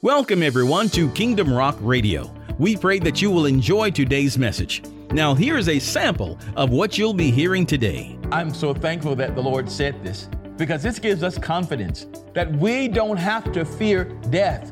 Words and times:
Welcome, 0.00 0.44
everyone, 0.44 0.90
to 0.90 1.10
Kingdom 1.10 1.52
Rock 1.52 1.76
Radio. 1.80 2.32
We 2.56 2.76
pray 2.76 3.00
that 3.00 3.20
you 3.20 3.32
will 3.32 3.46
enjoy 3.46 3.90
today's 3.90 4.38
message. 4.38 4.80
Now, 5.10 5.34
here 5.34 5.58
is 5.58 5.68
a 5.68 5.80
sample 5.80 6.38
of 6.54 6.70
what 6.70 6.96
you'll 6.96 7.12
be 7.12 7.32
hearing 7.32 7.66
today. 7.66 8.16
I'm 8.30 8.54
so 8.54 8.72
thankful 8.72 9.16
that 9.16 9.34
the 9.34 9.42
Lord 9.42 9.68
said 9.68 10.00
this 10.04 10.28
because 10.56 10.84
this 10.84 11.00
gives 11.00 11.24
us 11.24 11.36
confidence 11.36 12.06
that 12.32 12.48
we 12.58 12.86
don't 12.86 13.16
have 13.16 13.50
to 13.50 13.64
fear 13.64 14.04
death. 14.30 14.70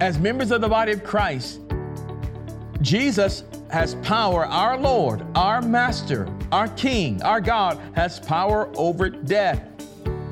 As 0.00 0.20
members 0.20 0.52
of 0.52 0.60
the 0.60 0.68
body 0.68 0.92
of 0.92 1.02
Christ, 1.02 1.62
Jesus 2.82 3.42
has 3.72 3.96
power, 3.96 4.46
our 4.46 4.78
Lord, 4.78 5.26
our 5.34 5.60
Master, 5.60 6.32
our 6.52 6.68
King, 6.68 7.20
our 7.24 7.40
God 7.40 7.80
has 7.96 8.20
power 8.20 8.70
over 8.76 9.10
death. 9.10 9.68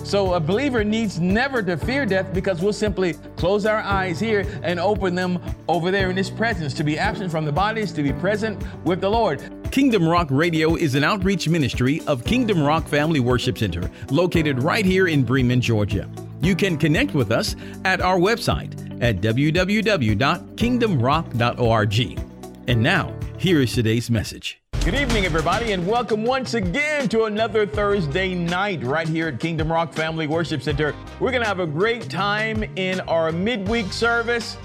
So 0.04 0.34
a 0.34 0.40
believer 0.40 0.84
needs 0.84 1.18
never 1.18 1.62
to 1.62 1.76
fear 1.76 2.06
death 2.06 2.32
because 2.32 2.60
we'll 2.60 2.72
simply 2.72 3.14
close 3.36 3.66
our 3.66 3.80
eyes 3.80 4.20
here 4.20 4.46
and 4.62 4.78
open 4.78 5.14
them 5.14 5.40
over 5.66 5.90
there 5.90 6.10
in 6.10 6.16
His 6.16 6.30
presence. 6.30 6.74
To 6.74 6.84
be 6.84 6.98
absent 6.98 7.30
from 7.30 7.46
the 7.46 7.52
bodies, 7.52 7.90
to 7.92 8.02
be 8.02 8.12
present 8.12 8.62
with 8.84 9.00
the 9.00 9.10
Lord. 9.10 9.42
Kingdom 9.70 10.06
Rock 10.06 10.28
Radio 10.30 10.76
is 10.76 10.94
an 10.94 11.04
outreach 11.04 11.48
ministry 11.48 12.02
of 12.06 12.24
Kingdom 12.24 12.62
Rock 12.62 12.86
Family 12.86 13.18
Worship 13.18 13.58
Center, 13.58 13.90
located 14.10 14.62
right 14.62 14.84
here 14.84 15.08
in 15.08 15.24
Bremen, 15.24 15.60
Georgia. 15.60 16.08
You 16.40 16.54
can 16.54 16.76
connect 16.76 17.14
with 17.14 17.32
us 17.32 17.56
at 17.84 18.00
our 18.00 18.18
website 18.18 19.02
at 19.02 19.22
www.kingdomrock.org. 19.22 22.20
And 22.66 22.82
now, 22.82 23.14
here 23.38 23.60
is 23.60 23.74
today's 23.74 24.10
message. 24.10 24.63
Good 24.84 24.96
evening, 24.96 25.24
everybody, 25.24 25.72
and 25.72 25.86
welcome 25.86 26.24
once 26.24 26.52
again 26.52 27.08
to 27.08 27.24
another 27.24 27.64
Thursday 27.64 28.34
night 28.34 28.84
right 28.84 29.08
here 29.08 29.28
at 29.28 29.40
Kingdom 29.40 29.72
Rock 29.72 29.94
Family 29.94 30.26
Worship 30.26 30.60
Center. 30.60 30.94
We're 31.18 31.30
going 31.30 31.42
to 31.42 31.48
have 31.48 31.60
a 31.60 31.66
great 31.66 32.10
time 32.10 32.62
in 32.76 33.00
our 33.00 33.32
midweek 33.32 33.90
service. 33.94 34.58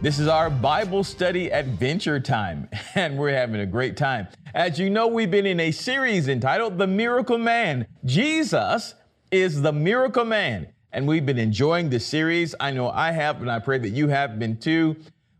This 0.00 0.18
is 0.18 0.28
our 0.28 0.48
Bible 0.48 1.04
study 1.04 1.52
adventure 1.52 2.18
time, 2.18 2.70
and 2.94 3.18
we're 3.18 3.34
having 3.34 3.60
a 3.60 3.66
great 3.66 3.98
time. 3.98 4.28
As 4.54 4.78
you 4.78 4.88
know, 4.88 5.08
we've 5.08 5.30
been 5.30 5.44
in 5.44 5.60
a 5.60 5.72
series 5.72 6.26
entitled 6.26 6.78
The 6.78 6.86
Miracle 6.86 7.36
Man. 7.36 7.86
Jesus 8.06 8.94
is 9.30 9.60
the 9.60 9.74
Miracle 9.74 10.24
Man, 10.24 10.68
and 10.90 11.06
we've 11.06 11.26
been 11.26 11.38
enjoying 11.38 11.90
this 11.90 12.06
series. 12.06 12.54
I 12.58 12.70
know 12.70 12.88
I 12.88 13.12
have, 13.12 13.42
and 13.42 13.50
I 13.50 13.58
pray 13.58 13.76
that 13.76 13.90
you 13.90 14.08
have 14.08 14.38
been 14.38 14.56
too. 14.56 14.96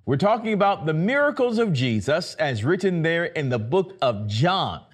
We're 0.08 0.16
talking 0.16 0.52
about 0.52 0.86
the 0.86 0.94
miracles 0.94 1.58
of 1.58 1.72
Jesus 1.72 2.36
as 2.36 2.62
written 2.62 3.02
there 3.02 3.24
in 3.24 3.48
the 3.48 3.58
book 3.58 3.96
of 4.00 4.28
John. 4.28 4.84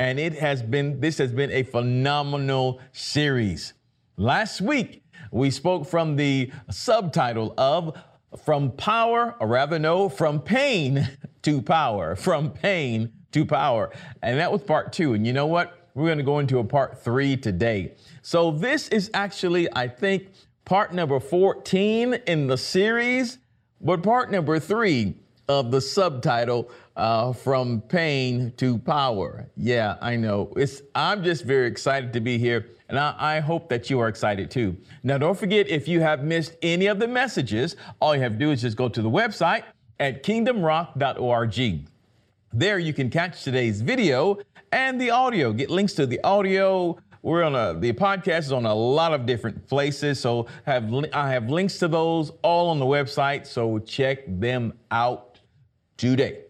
And 0.00 0.18
it 0.18 0.34
has 0.40 0.60
been, 0.60 0.98
this 0.98 1.18
has 1.18 1.30
been 1.30 1.52
a 1.52 1.62
phenomenal 1.62 2.80
series. 2.90 3.74
Last 4.16 4.60
week, 4.60 5.04
we 5.30 5.52
spoke 5.52 5.86
from 5.86 6.16
the 6.16 6.50
subtitle 6.68 7.54
of 7.56 7.96
From 8.44 8.72
Power, 8.72 9.36
or 9.38 9.46
rather, 9.46 9.78
no, 9.78 10.08
From 10.08 10.40
Pain 10.40 11.10
to 11.42 11.62
Power, 11.62 12.16
From 12.16 12.50
Pain 12.50 13.12
to 13.30 13.44
Power. 13.44 13.92
And 14.20 14.36
that 14.40 14.50
was 14.50 14.64
part 14.64 14.92
two. 14.92 15.14
And 15.14 15.24
you 15.24 15.32
know 15.32 15.46
what? 15.46 15.90
We're 15.94 16.06
going 16.06 16.18
to 16.18 16.24
go 16.24 16.40
into 16.40 16.58
a 16.58 16.64
part 16.64 17.04
three 17.04 17.36
today. 17.36 17.94
So 18.20 18.50
this 18.50 18.88
is 18.88 19.12
actually, 19.14 19.68
I 19.76 19.86
think, 19.86 20.26
part 20.64 20.92
number 20.92 21.20
14 21.20 22.14
in 22.26 22.48
the 22.48 22.58
series. 22.58 23.38
But 23.80 24.02
part 24.02 24.30
number 24.30 24.58
three 24.58 25.14
of 25.48 25.70
the 25.70 25.80
subtitle, 25.80 26.70
uh, 26.96 27.32
From 27.32 27.80
Pain 27.82 28.52
to 28.56 28.78
Power. 28.78 29.48
Yeah, 29.56 29.96
I 30.00 30.16
know. 30.16 30.52
It's, 30.56 30.82
I'm 30.94 31.22
just 31.22 31.44
very 31.44 31.66
excited 31.66 32.12
to 32.14 32.20
be 32.20 32.38
here, 32.38 32.70
and 32.88 32.98
I, 32.98 33.14
I 33.18 33.40
hope 33.40 33.68
that 33.68 33.90
you 33.90 34.00
are 34.00 34.08
excited 34.08 34.50
too. 34.50 34.76
Now, 35.02 35.18
don't 35.18 35.38
forget, 35.38 35.68
if 35.68 35.86
you 35.86 36.00
have 36.00 36.24
missed 36.24 36.56
any 36.62 36.86
of 36.86 36.98
the 36.98 37.06
messages, 37.06 37.76
all 38.00 38.14
you 38.14 38.22
have 38.22 38.32
to 38.32 38.38
do 38.38 38.50
is 38.50 38.62
just 38.62 38.76
go 38.76 38.88
to 38.88 39.02
the 39.02 39.10
website 39.10 39.64
at 40.00 40.22
kingdomrock.org. 40.22 41.86
There 42.52 42.78
you 42.78 42.92
can 42.92 43.10
catch 43.10 43.44
today's 43.44 43.82
video 43.82 44.38
and 44.72 45.00
the 45.00 45.10
audio, 45.10 45.52
get 45.52 45.70
links 45.70 45.92
to 45.94 46.06
the 46.06 46.20
audio, 46.24 46.98
we're 47.26 47.42
on 47.42 47.56
a 47.56 47.76
the 47.76 47.92
podcast 47.92 48.38
is 48.38 48.52
on 48.52 48.66
a 48.66 48.74
lot 48.74 49.12
of 49.12 49.26
different 49.26 49.66
places, 49.66 50.20
so 50.20 50.46
have 50.64 50.94
I 51.12 51.30
have 51.30 51.50
links 51.50 51.76
to 51.78 51.88
those 51.88 52.30
all 52.42 52.68
on 52.70 52.78
the 52.78 52.84
website. 52.84 53.48
So 53.48 53.80
check 53.80 54.20
them 54.28 54.74
out 54.92 55.40
today. 55.96 56.42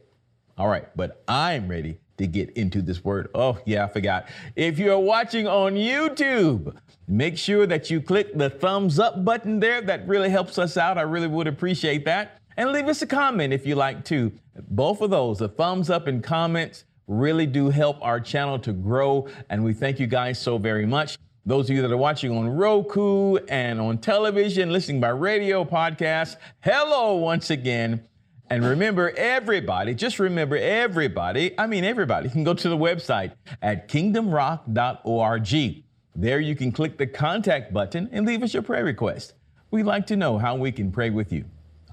All 0.58 0.68
right, 0.68 0.84
but 0.94 1.22
I'm 1.26 1.66
ready 1.66 1.96
to 2.18 2.26
get 2.26 2.50
into 2.58 2.82
this 2.82 3.02
word. 3.02 3.30
Oh 3.34 3.58
yeah, 3.64 3.86
I 3.86 3.88
forgot. 3.88 4.28
If 4.54 4.78
you're 4.78 4.98
watching 4.98 5.46
on 5.48 5.76
YouTube, 5.76 6.76
make 7.08 7.38
sure 7.38 7.66
that 7.66 7.88
you 7.88 8.02
click 8.02 8.36
the 8.36 8.50
thumbs 8.50 8.98
up 8.98 9.24
button 9.24 9.60
there. 9.60 9.80
That 9.80 10.06
really 10.06 10.28
helps 10.28 10.58
us 10.58 10.76
out. 10.76 10.98
I 10.98 11.02
really 11.02 11.28
would 11.28 11.46
appreciate 11.46 12.04
that. 12.04 12.38
And 12.58 12.70
leave 12.72 12.88
us 12.88 13.00
a 13.00 13.06
comment 13.06 13.54
if 13.54 13.66
you 13.66 13.76
like 13.76 14.04
to. 14.06 14.30
Both 14.68 15.00
of 15.00 15.08
those, 15.08 15.38
the 15.38 15.48
thumbs 15.48 15.88
up 15.88 16.06
and 16.06 16.22
comments 16.22 16.84
really 17.06 17.46
do 17.46 17.70
help 17.70 17.98
our 18.02 18.20
channel 18.20 18.58
to 18.60 18.72
grow. 18.72 19.28
And 19.48 19.64
we 19.64 19.72
thank 19.72 20.00
you 20.00 20.06
guys 20.06 20.40
so 20.40 20.58
very 20.58 20.86
much. 20.86 21.18
Those 21.44 21.70
of 21.70 21.76
you 21.76 21.82
that 21.82 21.92
are 21.92 21.96
watching 21.96 22.36
on 22.36 22.48
Roku 22.48 23.36
and 23.48 23.80
on 23.80 23.98
television, 23.98 24.72
listening 24.72 25.00
by 25.00 25.10
radio, 25.10 25.64
podcast, 25.64 26.36
hello 26.60 27.14
once 27.16 27.50
again. 27.50 28.02
And 28.50 28.64
remember, 28.64 29.12
everybody, 29.16 29.94
just 29.94 30.18
remember, 30.18 30.56
everybody, 30.56 31.58
I 31.58 31.66
mean, 31.66 31.84
everybody 31.84 32.28
can 32.28 32.44
go 32.44 32.54
to 32.54 32.68
the 32.68 32.76
website 32.76 33.32
at 33.62 33.88
kingdomrock.org. 33.88 35.84
There 36.14 36.40
you 36.40 36.56
can 36.56 36.72
click 36.72 36.96
the 36.98 37.06
contact 37.06 37.72
button 37.72 38.08
and 38.12 38.26
leave 38.26 38.42
us 38.42 38.54
your 38.54 38.62
prayer 38.62 38.84
request. 38.84 39.34
We'd 39.70 39.84
like 39.84 40.06
to 40.06 40.16
know 40.16 40.38
how 40.38 40.56
we 40.56 40.72
can 40.72 40.90
pray 40.90 41.10
with 41.10 41.32
you. 41.32 41.44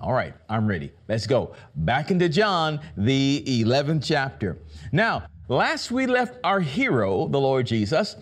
All 0.03 0.11
right, 0.11 0.33
I'm 0.49 0.67
ready. 0.67 0.91
Let's 1.07 1.25
go. 1.25 1.55
Back 1.77 2.11
into 2.11 2.27
John, 2.27 2.81
the 2.97 3.41
11th 3.47 4.03
chapter. 4.03 4.57
Now, 4.91 5.27
last 5.47 5.91
we 5.91 6.07
left 6.07 6.39
our 6.43 6.59
hero, 6.59 7.29
the 7.29 7.39
Lord 7.39 7.67
Jesus, 7.67 8.17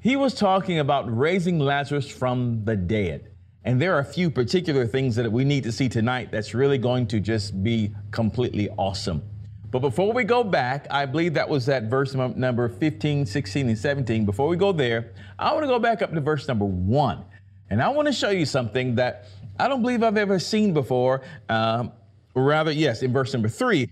he 0.00 0.16
was 0.16 0.32
talking 0.32 0.78
about 0.78 1.14
raising 1.14 1.58
Lazarus 1.58 2.08
from 2.08 2.64
the 2.64 2.74
dead. 2.74 3.32
And 3.64 3.78
there 3.78 3.94
are 3.94 3.98
a 3.98 4.04
few 4.04 4.30
particular 4.30 4.86
things 4.86 5.14
that 5.16 5.30
we 5.30 5.44
need 5.44 5.64
to 5.64 5.72
see 5.72 5.90
tonight 5.90 6.32
that's 6.32 6.54
really 6.54 6.78
going 6.78 7.06
to 7.08 7.20
just 7.20 7.62
be 7.62 7.94
completely 8.12 8.70
awesome. 8.78 9.22
But 9.70 9.80
before 9.80 10.14
we 10.14 10.24
go 10.24 10.42
back, 10.42 10.86
I 10.90 11.04
believe 11.04 11.34
that 11.34 11.46
was 11.46 11.68
at 11.68 11.82
verse 11.90 12.14
number 12.14 12.66
15, 12.70 13.26
16, 13.26 13.68
and 13.68 13.78
17. 13.78 14.24
Before 14.24 14.48
we 14.48 14.56
go 14.56 14.72
there, 14.72 15.12
I 15.38 15.52
want 15.52 15.64
to 15.64 15.68
go 15.68 15.78
back 15.78 16.00
up 16.00 16.14
to 16.14 16.20
verse 16.22 16.48
number 16.48 16.64
one. 16.64 17.26
And 17.68 17.82
I 17.82 17.88
want 17.88 18.06
to 18.06 18.12
show 18.12 18.30
you 18.30 18.46
something 18.46 18.94
that 18.94 19.26
I 19.58 19.68
don't 19.68 19.82
believe 19.82 20.02
I've 20.02 20.16
ever 20.16 20.38
seen 20.38 20.72
before. 20.72 21.22
Um, 21.48 21.92
rather, 22.34 22.70
yes, 22.70 23.02
in 23.02 23.12
verse 23.12 23.32
number 23.32 23.48
three, 23.48 23.90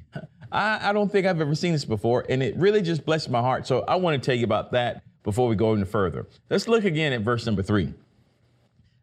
I, 0.53 0.91
I 0.91 0.93
don't 0.93 1.11
think 1.11 1.27
I've 1.27 1.41
ever 1.41 1.55
seen 1.55 1.73
this 1.73 1.85
before, 1.85 2.25
and 2.29 2.43
it 2.43 2.57
really 2.57 2.83
just 2.83 3.05
blessed 3.05 3.31
my 3.31 3.41
heart. 3.41 3.67
So 3.67 3.83
I 3.83 3.97
want 3.97 4.23
to 4.23 4.25
tell 4.25 4.37
you 4.37 4.45
about 4.45 4.73
that 4.73 5.03
before 5.23 5.49
we 5.49 5.57
go 5.57 5.75
any 5.75 5.85
further. 5.85 6.27
Let's 6.51 6.69
look 6.69 6.85
again 6.85 7.13
at 7.13 7.23
verse 7.23 7.47
number 7.47 7.63
three. 7.63 7.93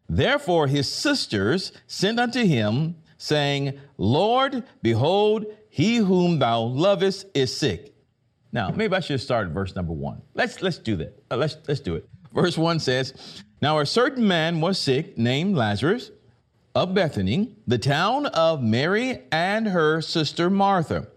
Therefore, 0.08 0.66
his 0.66 0.90
sisters 0.90 1.72
sent 1.86 2.18
unto 2.20 2.44
him, 2.44 2.96
saying, 3.18 3.78
Lord, 3.98 4.64
behold, 4.82 5.46
he 5.68 5.96
whom 5.96 6.38
thou 6.38 6.60
lovest 6.60 7.26
is 7.34 7.56
sick. 7.56 7.94
Now, 8.52 8.70
maybe 8.70 8.94
I 8.94 9.00
should 9.00 9.20
start 9.20 9.46
at 9.46 9.54
verse 9.54 9.74
number 9.74 9.94
one. 9.94 10.20
Let's 10.34 10.60
let's 10.60 10.76
do 10.76 10.96
that. 10.96 11.22
Uh, 11.30 11.36
let's 11.36 11.56
let's 11.66 11.80
do 11.80 11.94
it. 11.94 12.06
Verse 12.34 12.58
one 12.58 12.78
says, 12.78 13.42
Now 13.62 13.78
a 13.78 13.86
certain 13.86 14.28
man 14.28 14.60
was 14.60 14.78
sick, 14.78 15.16
named 15.16 15.56
Lazarus, 15.56 16.10
of 16.74 16.94
Bethany, 16.94 17.56
the 17.66 17.78
town 17.78 18.26
of 18.26 18.62
Mary 18.62 19.22
and 19.30 19.66
her 19.68 20.00
sister 20.00 20.48
Martha. 20.48 21.08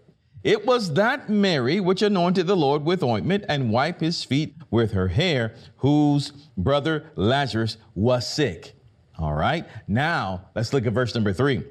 It 0.44 0.64
was 0.64 0.94
that 0.94 1.28
Mary 1.28 1.80
which 1.80 2.02
anointed 2.02 2.46
the 2.46 2.56
Lord 2.56 2.84
with 2.84 3.02
ointment 3.02 3.44
and 3.48 3.72
wiped 3.72 4.00
his 4.00 4.22
feet 4.22 4.54
with 4.70 4.92
her 4.92 5.08
hair, 5.08 5.54
whose 5.78 6.30
brother 6.56 7.10
Lazarus 7.16 7.78
was 7.94 8.28
sick. 8.28 8.74
All 9.18 9.34
right, 9.34 9.66
now 9.88 10.50
let's 10.54 10.72
look 10.72 10.86
at 10.86 10.92
verse 10.92 11.14
number 11.14 11.32
three. 11.32 11.64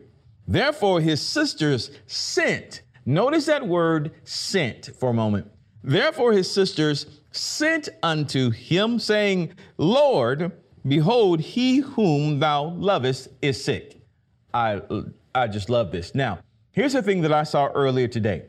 Therefore, 0.47 0.99
his 0.99 1.22
sisters 1.22 1.91
sent. 2.08 2.82
Notice 3.05 3.46
that 3.46 3.67
word 3.67 4.11
sent 4.23 4.91
for 4.99 5.11
a 5.11 5.14
moment. 5.14 5.49
Therefore, 5.84 6.34
his 6.34 6.52
sisters 6.52 7.05
sent 7.32 7.90
unto 8.02 8.49
him, 8.49 8.99
saying, 8.99 9.53
Lord, 9.78 10.52
behold, 10.87 11.40
he 11.40 11.78
whom 11.78 12.40
thou 12.40 12.66
lovest 12.66 13.29
is 13.41 13.64
sick. 13.64 14.02
I, 14.53 14.82
I 15.34 15.47
just 15.47 15.70
love 15.70 15.91
this. 15.91 16.16
Now, 16.16 16.40
here's 16.72 16.93
the 16.93 17.02
thing 17.02 17.22
that 17.22 17.34
I 17.34 17.43
saw 17.43 17.67
earlier 17.67 18.08
today. 18.08 18.46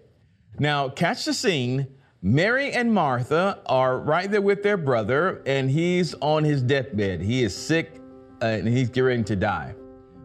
Now, 0.59 0.88
catch 0.88 1.25
the 1.25 1.35
scene. 1.35 1.87
Mary 2.23 2.73
and 2.73 2.93
Martha 2.93 3.61
are 3.67 3.99
right 3.99 4.31
there 4.31 4.41
with 4.41 4.62
their 4.62 4.77
brother, 4.77 5.43
and 5.47 5.71
he's 5.71 6.15
on 6.15 6.44
his 6.44 6.62
deathbed. 6.62 7.21
He 7.21 7.44
is 7.44 7.55
sick 7.55 8.00
and 8.41 8.67
he's 8.67 8.88
getting 8.88 9.25
to 9.25 9.37
die. 9.37 9.75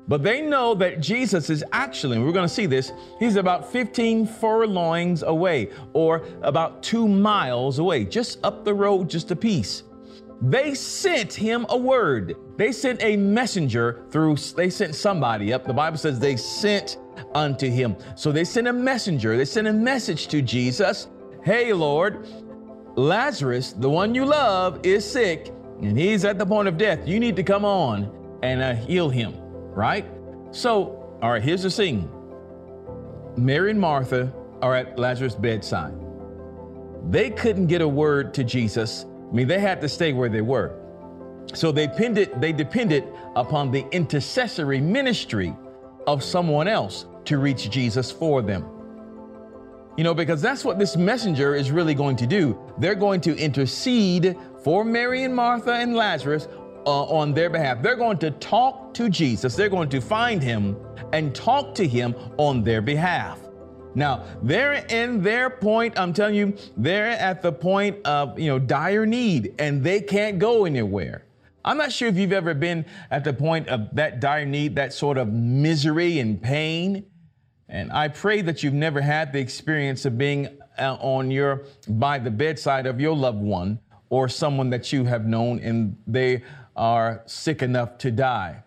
But 0.07 0.23
they 0.23 0.41
know 0.41 0.73
that 0.75 0.99
Jesus 0.99 1.49
is 1.49 1.63
actually, 1.71 2.19
we're 2.19 2.31
going 2.31 2.47
to 2.47 2.53
see 2.53 2.65
this, 2.65 2.91
he's 3.19 3.35
about 3.35 3.71
15 3.71 4.25
furlongs 4.25 5.23
away, 5.23 5.69
or 5.93 6.25
about 6.41 6.83
two 6.83 7.07
miles 7.07 7.79
away, 7.79 8.03
just 8.05 8.43
up 8.43 8.65
the 8.65 8.73
road, 8.73 9.09
just 9.09 9.31
a 9.31 9.35
piece. 9.35 9.83
They 10.41 10.73
sent 10.73 11.33
him 11.33 11.65
a 11.69 11.77
word. 11.77 12.35
They 12.57 12.71
sent 12.71 13.03
a 13.03 13.15
messenger 13.17 14.03
through, 14.09 14.37
they 14.55 14.69
sent 14.69 14.95
somebody 14.95 15.53
up. 15.53 15.65
The 15.65 15.73
Bible 15.73 15.97
says 15.97 16.19
they 16.19 16.35
sent 16.35 16.97
unto 17.35 17.69
him. 17.69 17.95
So 18.15 18.31
they 18.31 18.43
sent 18.43 18.67
a 18.67 18.73
messenger, 18.73 19.37
they 19.37 19.45
sent 19.45 19.67
a 19.67 19.73
message 19.73 20.27
to 20.27 20.41
Jesus 20.41 21.07
Hey, 21.43 21.73
Lord, 21.73 22.27
Lazarus, 22.95 23.73
the 23.73 23.89
one 23.89 24.13
you 24.13 24.25
love, 24.25 24.79
is 24.83 25.09
sick 25.09 25.51
and 25.81 25.97
he's 25.97 26.23
at 26.23 26.37
the 26.37 26.45
point 26.45 26.67
of 26.67 26.77
death. 26.77 27.07
You 27.07 27.19
need 27.19 27.35
to 27.37 27.43
come 27.43 27.65
on 27.65 28.39
and 28.43 28.61
uh, 28.61 28.75
heal 28.75 29.09
him, 29.09 29.33
right? 29.73 30.05
So, 30.51 31.17
all 31.19 31.31
right, 31.31 31.41
here's 31.41 31.63
the 31.63 31.71
scene 31.71 32.07
Mary 33.35 33.71
and 33.71 33.79
Martha 33.79 34.31
are 34.61 34.75
at 34.75 34.99
Lazarus' 34.99 35.33
bedside. 35.33 35.95
They 37.09 37.31
couldn't 37.31 37.65
get 37.65 37.81
a 37.81 37.87
word 37.87 38.35
to 38.35 38.43
Jesus. 38.43 39.07
I 39.31 39.33
mean, 39.33 39.47
they 39.47 39.59
had 39.59 39.79
to 39.81 39.89
stay 39.89 40.11
where 40.11 40.29
they 40.29 40.41
were. 40.41 40.77
So 41.53 41.71
they 41.71 41.87
depended, 41.87 42.41
they 42.41 42.51
depended 42.51 43.05
upon 43.35 43.71
the 43.71 43.85
intercessory 43.91 44.81
ministry 44.81 45.55
of 46.05 46.23
someone 46.23 46.67
else 46.67 47.05
to 47.25 47.37
reach 47.37 47.69
Jesus 47.69 48.11
for 48.11 48.41
them. 48.41 48.65
You 49.97 50.03
know, 50.03 50.13
because 50.13 50.41
that's 50.41 50.65
what 50.65 50.79
this 50.79 50.97
messenger 50.97 51.55
is 51.55 51.71
really 51.71 51.93
going 51.93 52.15
to 52.17 52.27
do. 52.27 52.57
They're 52.77 52.95
going 52.95 53.21
to 53.21 53.37
intercede 53.37 54.37
for 54.63 54.83
Mary 54.83 55.23
and 55.23 55.35
Martha 55.35 55.73
and 55.73 55.95
Lazarus 55.95 56.47
uh, 56.85 57.03
on 57.03 57.33
their 57.33 57.49
behalf. 57.49 57.81
They're 57.81 57.95
going 57.95 58.17
to 58.19 58.31
talk 58.31 58.93
to 58.95 59.09
Jesus. 59.09 59.55
They're 59.55 59.69
going 59.69 59.89
to 59.89 60.01
find 60.01 60.41
him 60.41 60.77
and 61.13 61.35
talk 61.35 61.75
to 61.75 61.87
him 61.87 62.15
on 62.37 62.63
their 62.63 62.81
behalf. 62.81 63.39
Now, 63.95 64.23
they're 64.41 64.85
in 64.89 65.21
their 65.21 65.49
point, 65.49 65.99
I'm 65.99 66.13
telling 66.13 66.35
you, 66.35 66.55
they're 66.77 67.07
at 67.07 67.41
the 67.41 67.51
point 67.51 68.05
of, 68.05 68.39
you 68.39 68.47
know, 68.47 68.59
dire 68.59 69.05
need 69.05 69.55
and 69.59 69.83
they 69.83 70.01
can't 70.01 70.39
go 70.39 70.65
anywhere. 70.65 71.25
I'm 71.63 71.77
not 71.77 71.91
sure 71.91 72.07
if 72.07 72.15
you've 72.15 72.33
ever 72.33 72.53
been 72.53 72.85
at 73.11 73.23
the 73.23 73.33
point 73.33 73.67
of 73.67 73.93
that 73.95 74.19
dire 74.19 74.45
need, 74.45 74.75
that 74.75 74.93
sort 74.93 75.17
of 75.17 75.31
misery 75.31 76.19
and 76.19 76.41
pain. 76.41 77.05
And 77.69 77.91
I 77.91 78.07
pray 78.07 78.41
that 78.41 78.63
you've 78.63 78.73
never 78.73 79.01
had 79.01 79.31
the 79.31 79.39
experience 79.39 80.05
of 80.05 80.17
being 80.17 80.47
uh, 80.77 80.97
on 80.99 81.29
your 81.29 81.65
by 81.87 82.17
the 82.17 82.31
bedside 82.31 82.85
of 82.85 82.99
your 82.99 83.15
loved 83.15 83.41
one 83.41 83.79
or 84.09 84.27
someone 84.27 84.69
that 84.71 84.91
you 84.91 85.05
have 85.05 85.25
known 85.25 85.59
and 85.59 85.97
they 86.07 86.43
are 86.75 87.21
sick 87.25 87.61
enough 87.61 87.97
to 87.99 88.11
die. 88.11 88.63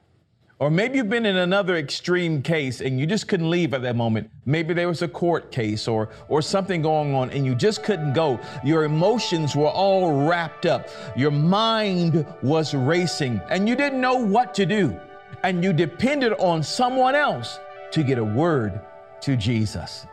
Or 0.64 0.70
maybe 0.70 0.96
you've 0.96 1.11
been 1.11 1.26
in 1.26 1.37
another 1.37 1.76
extreme 1.76 2.40
case 2.40 2.81
and 2.81 2.99
you 2.99 3.05
just 3.05 3.28
couldn't 3.28 3.50
leave 3.50 3.75
at 3.75 3.82
that 3.82 3.96
moment. 3.96 4.31
Maybe 4.46 4.72
there 4.72 4.88
was 4.88 5.02
a 5.02 5.08
court 5.08 5.52
case 5.52 5.87
or 5.87 6.08
or 6.28 6.40
something 6.40 6.81
going 6.81 7.14
on 7.14 7.28
and 7.32 7.44
you 7.44 7.55
just 7.55 7.82
couldn't 7.82 8.14
go. 8.14 8.40
Your 8.64 8.84
emotions 8.84 9.55
were 9.55 9.69
all 9.69 10.26
wrapped 10.26 10.64
up. 10.64 10.88
Your 11.19 11.32
mind 11.32 12.25
was 12.43 12.72
racing 12.72 13.43
and 13.50 13.69
you 13.69 13.76
didn't 13.76 14.00
know 14.00 14.14
what 14.14 14.55
to 14.55 14.64
do. 14.64 14.99
And 15.43 15.62
you 15.62 15.75
depended 15.75 16.32
on 16.38 16.62
someone 16.62 17.14
else 17.14 17.58
to 17.90 18.02
get 18.02 18.17
a 18.17 18.25
word 18.25 18.81
to 19.20 19.37
Jesus. 19.37 20.06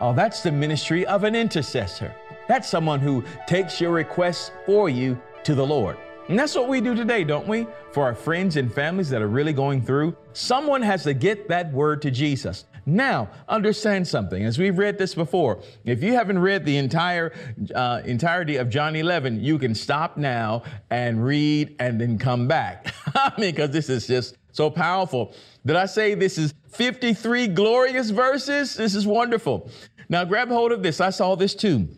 Oh, 0.00 0.14
that's 0.14 0.42
the 0.42 0.50
ministry 0.50 1.04
of 1.04 1.24
an 1.24 1.34
intercessor. 1.34 2.14
That's 2.48 2.70
someone 2.70 3.00
who 3.00 3.22
takes 3.46 3.82
your 3.82 3.90
requests 3.90 4.50
for 4.64 4.88
you 4.88 5.20
to 5.44 5.54
the 5.54 5.66
Lord. 5.66 5.98
And 6.30 6.38
that's 6.38 6.54
what 6.54 6.68
we 6.68 6.80
do 6.80 6.94
today, 6.94 7.24
don't 7.24 7.48
we? 7.48 7.66
For 7.90 8.04
our 8.04 8.14
friends 8.14 8.56
and 8.56 8.72
families 8.72 9.10
that 9.10 9.20
are 9.20 9.26
really 9.26 9.52
going 9.52 9.82
through, 9.82 10.16
someone 10.32 10.80
has 10.80 11.02
to 11.02 11.12
get 11.12 11.48
that 11.48 11.72
word 11.72 12.00
to 12.02 12.10
Jesus. 12.12 12.66
Now, 12.86 13.30
understand 13.48 14.06
something. 14.06 14.44
As 14.44 14.56
we've 14.56 14.78
read 14.78 14.96
this 14.96 15.12
before, 15.12 15.60
if 15.84 16.04
you 16.04 16.12
haven't 16.12 16.38
read 16.38 16.64
the 16.64 16.76
entire 16.76 17.32
uh, 17.74 18.02
entirety 18.04 18.58
of 18.58 18.70
John 18.70 18.94
11, 18.94 19.42
you 19.42 19.58
can 19.58 19.74
stop 19.74 20.16
now 20.16 20.62
and 20.90 21.24
read 21.24 21.74
and 21.80 22.00
then 22.00 22.16
come 22.16 22.46
back. 22.46 22.94
I 23.16 23.32
mean, 23.36 23.50
because 23.50 23.72
this 23.72 23.90
is 23.90 24.06
just 24.06 24.36
so 24.52 24.70
powerful. 24.70 25.34
Did 25.66 25.74
I 25.74 25.86
say 25.86 26.14
this 26.14 26.38
is 26.38 26.54
53 26.68 27.48
glorious 27.48 28.10
verses? 28.10 28.76
This 28.76 28.94
is 28.94 29.04
wonderful. 29.04 29.68
Now, 30.08 30.24
grab 30.24 30.48
hold 30.48 30.70
of 30.70 30.84
this. 30.84 31.00
I 31.00 31.10
saw 31.10 31.34
this 31.34 31.56
too. 31.56 31.88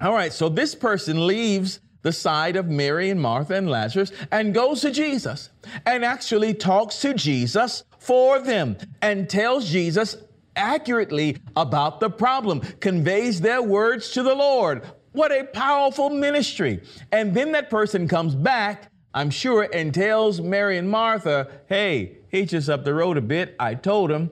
All 0.00 0.12
right, 0.12 0.32
so 0.32 0.48
this 0.48 0.74
person 0.74 1.24
leaves 1.24 1.78
the 2.02 2.12
side 2.12 2.56
of 2.56 2.66
Mary 2.66 3.10
and 3.10 3.20
Martha 3.20 3.54
and 3.54 3.70
Lazarus 3.70 4.12
and 4.30 4.54
goes 4.54 4.80
to 4.82 4.90
Jesus 4.90 5.50
and 5.86 6.04
actually 6.04 6.54
talks 6.54 7.00
to 7.00 7.14
Jesus 7.14 7.84
for 7.98 8.38
them 8.38 8.76
and 9.02 9.28
tells 9.28 9.68
Jesus 9.68 10.16
accurately 10.56 11.36
about 11.56 12.00
the 12.00 12.10
problem, 12.10 12.60
conveys 12.80 13.40
their 13.40 13.62
words 13.62 14.10
to 14.10 14.22
the 14.22 14.34
Lord. 14.34 14.82
What 15.12 15.32
a 15.32 15.44
powerful 15.44 16.10
ministry. 16.10 16.82
And 17.12 17.34
then 17.34 17.52
that 17.52 17.70
person 17.70 18.08
comes 18.08 18.34
back, 18.34 18.90
I'm 19.12 19.30
sure, 19.30 19.68
and 19.72 19.92
tells 19.92 20.40
Mary 20.40 20.78
and 20.78 20.88
Martha, 20.88 21.48
hey, 21.68 22.18
he's 22.28 22.50
just 22.50 22.68
up 22.68 22.84
the 22.84 22.94
road 22.94 23.16
a 23.16 23.20
bit. 23.22 23.56
I 23.58 23.74
told 23.74 24.10
him, 24.10 24.30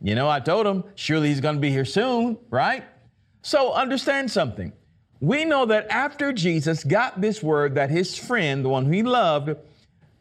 you 0.00 0.14
know, 0.14 0.28
I 0.28 0.40
told 0.40 0.66
him, 0.66 0.84
surely 0.94 1.28
he's 1.28 1.40
going 1.40 1.56
to 1.56 1.60
be 1.60 1.70
here 1.70 1.84
soon, 1.84 2.38
right? 2.50 2.84
So 3.42 3.72
understand 3.72 4.30
something. 4.30 4.72
We 5.20 5.44
know 5.44 5.66
that 5.66 5.88
after 5.90 6.32
Jesus 6.32 6.84
got 6.84 7.20
this 7.20 7.42
word 7.42 7.74
that 7.74 7.90
his 7.90 8.16
friend, 8.16 8.64
the 8.64 8.68
one 8.68 8.86
who 8.86 8.92
he 8.92 9.02
loved, 9.02 9.56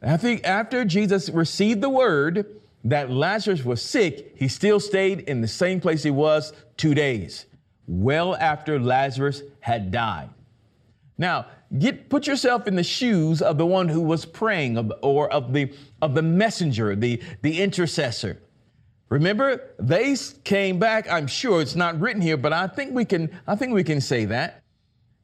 after, 0.02 0.38
after 0.44 0.86
Jesus 0.86 1.30
received 1.30 1.82
the 1.82 1.90
word 1.90 2.46
that 2.84 3.12
Lazarus 3.12 3.64
was 3.64 3.82
sick, 3.82 4.34
he 4.36 4.48
still 4.48 4.80
stayed 4.80 5.22
in 5.22 5.42
the 5.42 5.48
same 5.48 5.80
place 5.80 6.04
he 6.04 6.12
was 6.12 6.54
two 6.78 6.94
days, 6.94 7.46
well 7.88 8.36
after 8.36 8.80
Lazarus 8.80 9.44
had 9.60 9.92
died. 9.92 10.30
Now, 11.18 11.48
get 11.78 12.10
put 12.10 12.28
yourself 12.28 12.68
in 12.68 12.76
the 12.76 12.84
shoes 12.84 13.42
of 13.42 13.58
the 13.58 13.66
one 13.66 13.90
who 13.90 14.02
was 14.02 14.26
praying 14.26 14.78
of, 14.78 14.92
or 15.02 15.32
of 15.32 15.52
the 15.54 15.74
of 16.02 16.14
the 16.14 16.22
messenger, 16.22 16.96
the, 16.96 17.22
the 17.42 17.62
intercessor. 17.62 18.40
Remember, 19.10 19.72
they 19.80 20.16
came 20.44 20.80
back, 20.80 21.10
I'm 21.10 21.28
sure 21.28 21.62
it's 21.62 21.76
not 21.76 22.00
written 22.00 22.22
here, 22.22 22.38
but 22.38 22.54
I 22.54 22.68
think 22.68 22.94
we 22.94 23.06
can 23.06 23.32
I 23.48 23.56
think 23.56 23.74
we 23.74 23.84
can 23.84 24.00
say 24.00 24.26
that. 24.26 24.64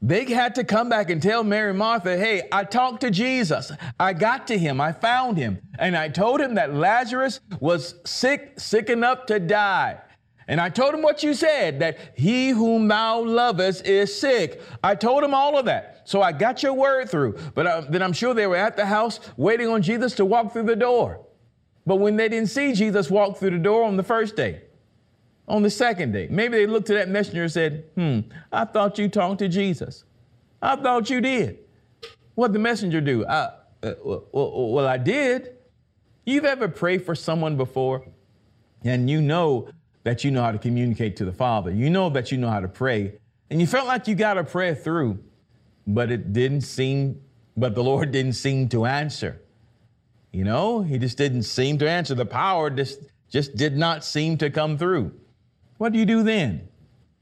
They 0.05 0.25
had 0.25 0.55
to 0.55 0.65
come 0.65 0.89
back 0.89 1.09
and 1.09 1.21
tell 1.21 1.45
Mary 1.45 1.73
Martha, 1.73 2.17
hey, 2.17 2.49
I 2.51 2.65
talked 2.65 2.99
to 3.01 3.09
Jesus. 3.09 3.71
I 3.97 4.11
got 4.11 4.47
to 4.47 4.57
him. 4.57 4.81
I 4.81 4.91
found 4.91 5.37
him. 5.37 5.61
And 5.79 5.95
I 5.95 6.09
told 6.09 6.41
him 6.41 6.55
that 6.55 6.75
Lazarus 6.75 7.39
was 7.61 7.95
sick, 8.05 8.59
sick 8.59 8.89
enough 8.89 9.25
to 9.27 9.39
die. 9.39 10.01
And 10.49 10.59
I 10.59 10.67
told 10.67 10.93
him 10.93 11.01
what 11.01 11.23
you 11.23 11.33
said, 11.33 11.79
that 11.79 11.97
he 12.17 12.49
whom 12.49 12.89
thou 12.89 13.21
lovest 13.21 13.85
is 13.85 14.13
sick. 14.13 14.61
I 14.83 14.93
told 14.95 15.23
him 15.23 15.33
all 15.33 15.57
of 15.57 15.63
that. 15.67 16.01
So 16.03 16.21
I 16.21 16.33
got 16.33 16.61
your 16.61 16.73
word 16.73 17.09
through. 17.09 17.37
But 17.55 17.65
uh, 17.65 17.81
then 17.89 18.03
I'm 18.03 18.11
sure 18.11 18.33
they 18.33 18.45
were 18.45 18.57
at 18.57 18.75
the 18.75 18.85
house 18.85 19.21
waiting 19.37 19.69
on 19.69 19.81
Jesus 19.81 20.15
to 20.15 20.25
walk 20.25 20.51
through 20.51 20.63
the 20.63 20.75
door. 20.75 21.25
But 21.85 21.95
when 21.95 22.17
they 22.17 22.27
didn't 22.27 22.49
see 22.49 22.73
Jesus 22.73 23.09
walk 23.09 23.37
through 23.37 23.51
the 23.51 23.57
door 23.57 23.85
on 23.85 23.95
the 23.95 24.03
first 24.03 24.35
day, 24.35 24.63
on 25.47 25.63
the 25.63 25.69
second 25.69 26.11
day. 26.11 26.27
Maybe 26.29 26.57
they 26.57 26.67
looked 26.67 26.87
to 26.87 26.93
that 26.93 27.09
messenger 27.09 27.43
and 27.43 27.51
said, 27.51 27.85
Hmm, 27.95 28.19
I 28.51 28.65
thought 28.65 28.97
you 28.97 29.07
talked 29.07 29.39
to 29.39 29.49
Jesus. 29.49 30.03
I 30.61 30.75
thought 30.75 31.09
you 31.09 31.21
did. 31.21 31.59
What 32.35 32.53
the 32.53 32.59
messenger 32.59 33.01
do? 33.01 33.25
I, 33.25 33.49
uh, 33.83 33.93
well, 34.03 34.71
well, 34.71 34.87
I 34.87 34.97
did. 34.97 35.57
You've 36.25 36.45
ever 36.45 36.67
prayed 36.67 37.05
for 37.05 37.15
someone 37.15 37.57
before 37.57 38.05
and 38.83 39.09
you 39.09 39.21
know 39.21 39.69
that 40.03 40.23
you 40.23 40.31
know 40.31 40.41
how 40.41 40.51
to 40.51 40.57
communicate 40.57 41.15
to 41.17 41.25
the 41.25 41.31
Father. 41.31 41.71
You 41.71 41.89
know 41.89 42.09
that 42.09 42.31
you 42.31 42.37
know 42.37 42.49
how 42.49 42.59
to 42.59 42.67
pray. 42.67 43.13
And 43.49 43.59
you 43.61 43.67
felt 43.67 43.87
like 43.87 44.07
you 44.07 44.15
got 44.15 44.37
a 44.37 44.43
prayer 44.43 44.75
through, 44.75 45.19
but 45.87 46.11
it 46.11 46.33
didn't 46.33 46.61
seem, 46.61 47.21
but 47.55 47.75
the 47.75 47.83
Lord 47.83 48.11
didn't 48.11 48.33
seem 48.33 48.69
to 48.69 48.85
answer. 48.85 49.41
You 50.31 50.43
know, 50.43 50.81
He 50.81 50.97
just 50.97 51.17
didn't 51.17 51.43
seem 51.43 51.77
to 51.79 51.89
answer. 51.89 52.15
The 52.15 52.25
power 52.25 52.69
just, 52.69 52.99
just 53.29 53.55
did 53.55 53.77
not 53.77 54.03
seem 54.03 54.37
to 54.39 54.49
come 54.49 54.77
through. 54.77 55.13
What 55.77 55.93
do 55.93 55.99
you 55.99 56.05
do 56.05 56.23
then? 56.23 56.67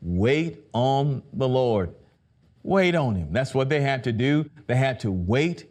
Wait 0.02 0.60
on 0.74 1.24
the 1.34 1.48
Lord. 1.48 1.94
Wait 2.64 2.96
on 2.96 3.16
Him. 3.16 3.32
That's 3.32 3.54
what 3.54 3.70
they 3.70 3.82
had 3.82 4.04
to 4.04 4.12
do. 4.12 4.50
They 4.68 4.76
had 4.76 5.00
to 5.02 5.12
wait 5.12 5.66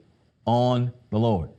on 0.45 0.93
the 1.11 1.19
Lord. 1.19 1.51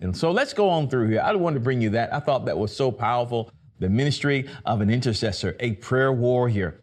And 0.00 0.16
so 0.16 0.30
let's 0.30 0.52
go 0.52 0.68
on 0.68 0.88
through 0.88 1.08
here. 1.08 1.22
I 1.22 1.34
want 1.34 1.54
to 1.54 1.60
bring 1.60 1.80
you 1.80 1.90
that. 1.90 2.12
I 2.12 2.20
thought 2.20 2.44
that 2.46 2.58
was 2.58 2.74
so 2.74 2.90
powerful. 2.90 3.50
The 3.78 3.88
ministry 3.88 4.48
of 4.66 4.80
an 4.80 4.90
intercessor, 4.90 5.56
a 5.60 5.72
prayer 5.72 6.12
warrior. 6.12 6.80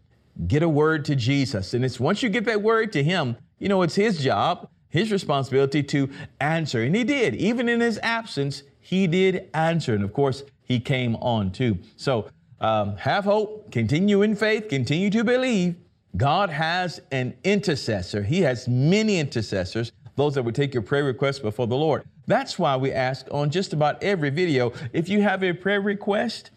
Get 0.47 0.63
a 0.63 0.69
word 0.69 1.05
to 1.05 1.15
Jesus. 1.15 1.73
And 1.73 1.85
it's 1.85 1.99
once 1.99 2.23
you 2.23 2.29
get 2.29 2.45
that 2.45 2.61
word 2.61 2.91
to 2.93 3.03
Him, 3.03 3.37
you 3.59 3.69
know, 3.69 3.81
it's 3.83 3.95
His 3.95 4.17
job, 4.19 4.69
His 4.89 5.11
responsibility 5.11 5.83
to 5.83 6.09
answer. 6.39 6.83
And 6.83 6.95
He 6.95 7.03
did. 7.03 7.35
Even 7.35 7.69
in 7.69 7.79
His 7.79 7.99
absence, 8.01 8.63
He 8.79 9.07
did 9.07 9.49
answer. 9.53 9.93
And 9.93 10.03
of 10.03 10.13
course, 10.13 10.43
He 10.63 10.79
came 10.79 11.15
on 11.17 11.51
too. 11.51 11.77
So 11.97 12.29
um, 12.61 12.95
have 12.97 13.25
hope, 13.25 13.71
continue 13.71 14.21
in 14.21 14.35
faith, 14.35 14.69
continue 14.69 15.09
to 15.09 15.23
believe. 15.23 15.75
God 16.15 16.49
has 16.49 17.01
an 17.11 17.33
intercessor. 17.43 18.23
He 18.23 18.41
has 18.41 18.67
many 18.67 19.19
intercessors, 19.19 19.91
those 20.15 20.35
that 20.35 20.43
would 20.43 20.55
take 20.55 20.73
your 20.73 20.83
prayer 20.83 21.03
requests 21.03 21.39
before 21.39 21.67
the 21.67 21.75
Lord. 21.75 22.03
That's 22.27 22.59
why 22.59 22.77
we 22.77 22.91
ask 22.91 23.25
on 23.31 23.49
just 23.49 23.73
about 23.73 24.01
every 24.03 24.29
video 24.29 24.73
if 24.93 25.09
you 25.09 25.21
have 25.21 25.43
a 25.43 25.53
prayer 25.53 25.81
request, 25.81 26.51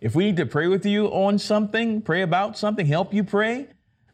if 0.00 0.14
we 0.14 0.26
need 0.26 0.36
to 0.36 0.46
pray 0.46 0.68
with 0.68 0.86
you 0.86 1.06
on 1.08 1.38
something, 1.38 2.00
pray 2.02 2.22
about 2.22 2.56
something, 2.56 2.86
help 2.86 3.12
you 3.12 3.24
pray, 3.24 3.66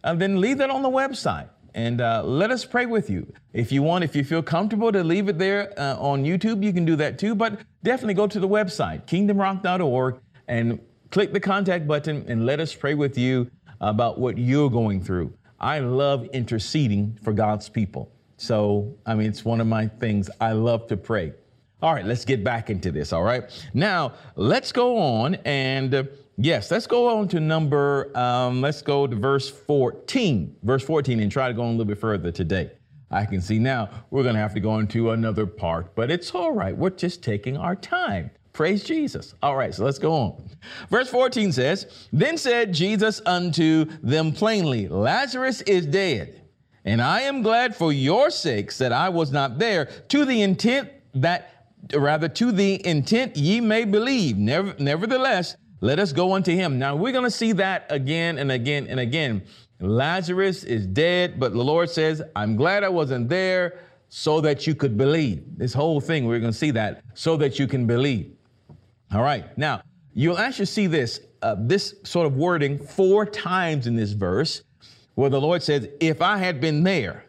uh, 0.03 0.15
then 0.15 0.41
leave 0.41 0.59
that 0.59 0.71
on 0.71 0.83
the 0.83 0.91
website. 0.91 1.49
and 1.75 2.01
uh, 2.01 2.23
let 2.25 2.53
us 2.53 2.65
pray 2.65 2.87
with 2.87 3.11
you. 3.11 3.27
If 3.53 3.73
you 3.73 3.83
want, 3.83 4.05
if 4.05 4.15
you 4.15 4.23
feel 4.23 4.43
comfortable 4.43 4.93
to 4.93 5.03
leave 5.03 5.29
it 5.29 5.39
there 5.39 5.75
uh, 5.77 5.97
on 5.97 6.25
YouTube, 6.25 6.63
you 6.63 6.73
can 6.73 6.85
do 6.85 6.95
that 6.97 7.19
too. 7.19 7.35
But 7.35 7.61
definitely 7.83 8.15
go 8.15 8.29
to 8.29 8.39
the 8.39 8.49
website, 8.49 9.07
kingdomrock.org, 9.07 10.21
and 10.47 10.79
click 11.15 11.33
the 11.33 11.39
contact 11.39 11.87
button 11.87 12.25
and 12.27 12.45
let 12.45 12.59
us 12.59 12.75
pray 12.75 12.95
with 12.95 13.17
you 13.17 13.49
about 13.81 14.19
what 14.19 14.37
you're 14.37 14.69
going 14.69 15.01
through. 15.01 15.33
I 15.61 15.79
love 15.79 16.27
interceding 16.33 17.17
for 17.23 17.33
God's 17.33 17.69
people. 17.69 18.11
So, 18.37 18.97
I 19.07 19.15
mean, 19.15 19.29
it's 19.29 19.45
one 19.45 19.61
of 19.61 19.69
my 19.69 19.87
things. 19.87 20.29
I 20.41 20.51
love 20.51 20.89
to 20.89 20.97
pray. 20.97 21.33
All 21.81 21.95
right, 21.95 22.05
let's 22.05 22.25
get 22.25 22.43
back 22.43 22.69
into 22.69 22.91
this. 22.91 23.13
All 23.13 23.23
right. 23.23 23.45
Now, 23.75 24.15
let's 24.35 24.73
go 24.73 24.99
on 24.99 25.37
and. 25.47 25.95
Uh, 25.95 26.05
Yes, 26.37 26.73
let's 26.73 26.89
go 26.89 27.17
on 27.17 27.29
to 27.29 27.39
number, 27.39 28.11
um, 28.19 28.61
let's 28.61 28.83
go 28.83 29.07
to 29.07 29.15
verse 29.15 29.49
14, 29.49 30.57
verse 30.65 30.83
14, 30.83 31.21
and 31.21 31.31
try 31.31 31.47
to 31.47 31.55
go 31.55 31.63
on 31.63 31.69
a 31.69 31.71
little 31.71 31.85
bit 31.85 32.01
further 32.01 32.33
today. 32.33 32.73
I 33.13 33.25
can 33.25 33.41
see 33.41 33.61
now 33.61 33.89
we're 34.11 34.25
going 34.25 34.35
to 34.35 34.41
have 34.41 34.53
to 34.55 34.61
go 34.61 34.81
into 34.81 35.13
another 35.13 35.47
part, 35.47 35.95
but 35.95 36.11
it's 36.11 36.35
all 36.35 36.51
right. 36.51 36.77
We're 36.77 36.91
just 36.91 37.23
taking 37.23 37.57
our 37.57 37.77
time. 37.77 38.33
Praise 38.55 38.85
Jesus. 38.85 39.35
All 39.43 39.57
right, 39.57 39.75
so 39.75 39.85
let's 39.85 39.99
go 39.99 40.13
on. 40.13 40.49
Verse 40.89 41.11
14 41.11 41.51
says, 41.51 42.09
Then 42.13 42.39
said 42.39 42.73
Jesus 42.73 43.21
unto 43.27 43.85
them 44.01 44.31
plainly, 44.31 44.87
Lazarus 44.87 45.61
is 45.63 45.87
dead, 45.87 46.41
and 46.85 47.03
I 47.03 47.23
am 47.23 47.43
glad 47.43 47.75
for 47.75 47.93
your 47.93 48.31
sakes 48.31 48.79
that 48.79 48.93
I 48.93 49.09
was 49.09 49.33
not 49.33 49.59
there, 49.59 49.87
to 50.09 50.25
the 50.25 50.41
intent 50.41 50.89
that, 51.15 51.67
rather, 51.93 52.29
to 52.29 52.53
the 52.53 52.87
intent 52.87 53.37
ye 53.37 53.61
may 53.61 53.85
believe. 53.85 54.39
Never, 54.39 54.73
nevertheless, 54.79 55.57
let 55.81 55.99
us 55.99 56.13
go 56.13 56.35
unto 56.35 56.53
him. 56.53 56.79
Now 56.79 56.95
we're 56.95 57.13
going 57.13 57.25
to 57.25 57.33
see 57.33 57.53
that 57.53 57.87
again 57.91 58.39
and 58.39 58.53
again 58.53 58.87
and 58.87 59.01
again. 59.01 59.43
Lazarus 59.81 60.63
is 60.63 60.87
dead, 60.87 61.41
but 61.41 61.53
the 61.53 61.65
Lord 61.65 61.91
says, 61.91 62.23
I'm 62.37 62.55
glad 62.55 62.85
I 62.85 62.89
wasn't 62.89 63.29
there 63.29 63.81
so 64.09 64.41
that 64.43 64.65
you 64.65 64.77
could 64.77 64.97
believe. 64.97 65.43
This 65.59 65.75
whole 65.75 66.01
thing, 66.01 66.27
we're 66.27 66.39
going 66.39 66.53
to 66.53 66.59
see 66.59 66.71
that 66.71 67.03
so 67.15 67.37
that 67.39 67.59
you 67.59 67.67
can 67.67 67.85
believe. 67.85 68.37
All 69.15 69.23
right. 69.23 69.57
Now, 69.57 69.83
you'll 70.13 70.39
actually 70.39 70.67
see 70.67 70.89
this, 70.89 71.21
uh, 71.41 71.55
this 71.59 71.95
sort 72.03 72.27
of 72.27 72.35
wording 72.35 72.85
four 72.85 73.25
times 73.25 73.87
in 73.87 73.95
this 73.95 74.13
verse 74.13 74.63
where 75.15 75.31
the 75.31 75.41
Lord 75.41 75.63
says, 75.63 75.89
If 76.01 76.21
I 76.21 76.37
had 76.39 76.61
been 76.61 76.83
there, 76.83 77.25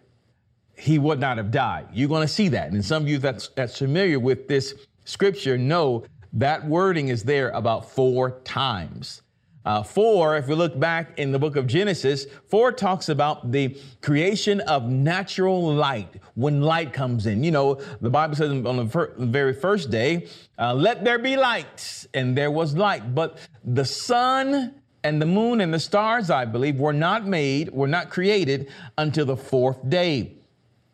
he 0.76 0.98
would 0.98 1.20
not 1.20 1.38
have 1.38 1.52
died. 1.52 1.88
You're 1.94 2.10
going 2.10 2.24
to 2.26 2.34
see 2.34 2.48
that. 2.50 2.72
And 2.72 2.84
some 2.84 3.04
of 3.04 3.10
you 3.10 3.20
that's, 3.20 3.50
that's 3.50 3.78
familiar 3.78 4.20
with 4.20 4.48
this 4.48 4.74
scripture 5.06 5.58
know 5.60 6.04
that 6.34 6.66
wording 6.66 7.10
is 7.10 7.24
there 7.24 7.50
about 7.50 7.92
four 7.92 8.42
times. 8.42 9.22
Uh, 9.66 9.82
four, 9.82 10.38
if 10.38 10.48
we 10.48 10.54
look 10.54 10.80
back 10.80 11.18
in 11.18 11.32
the 11.32 11.40
book 11.40 11.56
of 11.56 11.66
Genesis, 11.66 12.28
four 12.48 12.72
talks 12.72 13.10
about 13.10 13.52
the 13.52 13.76
creation 14.02 14.62
of 14.62 14.90
natural 14.90 15.74
light 15.74 16.22
when 16.36 16.62
light 16.62 16.94
comes 16.94 17.26
in. 17.26 17.44
You 17.44 17.52
know, 17.52 17.82
the 18.00 18.10
Bible 18.12 18.36
says 18.36 18.52
on 18.52 18.78
the, 18.78 18.86
fir- 18.88 19.14
very 19.18 19.54
first 19.54 19.90
day, 19.90 20.28
uh, 20.60 20.74
let 20.74 21.04
there 21.04 21.18
be 21.18 21.36
light, 21.36 22.06
and 22.14 22.38
there 22.38 22.52
was 22.52 22.76
light. 22.76 23.16
But 23.16 23.40
the 23.64 23.86
sun 23.86 24.76
and 25.04 25.20
the 25.20 25.26
moon 25.26 25.62
and 25.62 25.74
the 25.74 25.80
stars, 25.80 26.30
I 26.30 26.46
believe, 26.46 26.80
were 26.80 26.94
not 26.94 27.26
made, 27.26 27.72
were 27.72 27.88
not 27.88 28.12
created 28.12 28.70
until 29.00 29.26
the 29.26 29.38
fourth 29.38 29.90
day. 29.90 30.34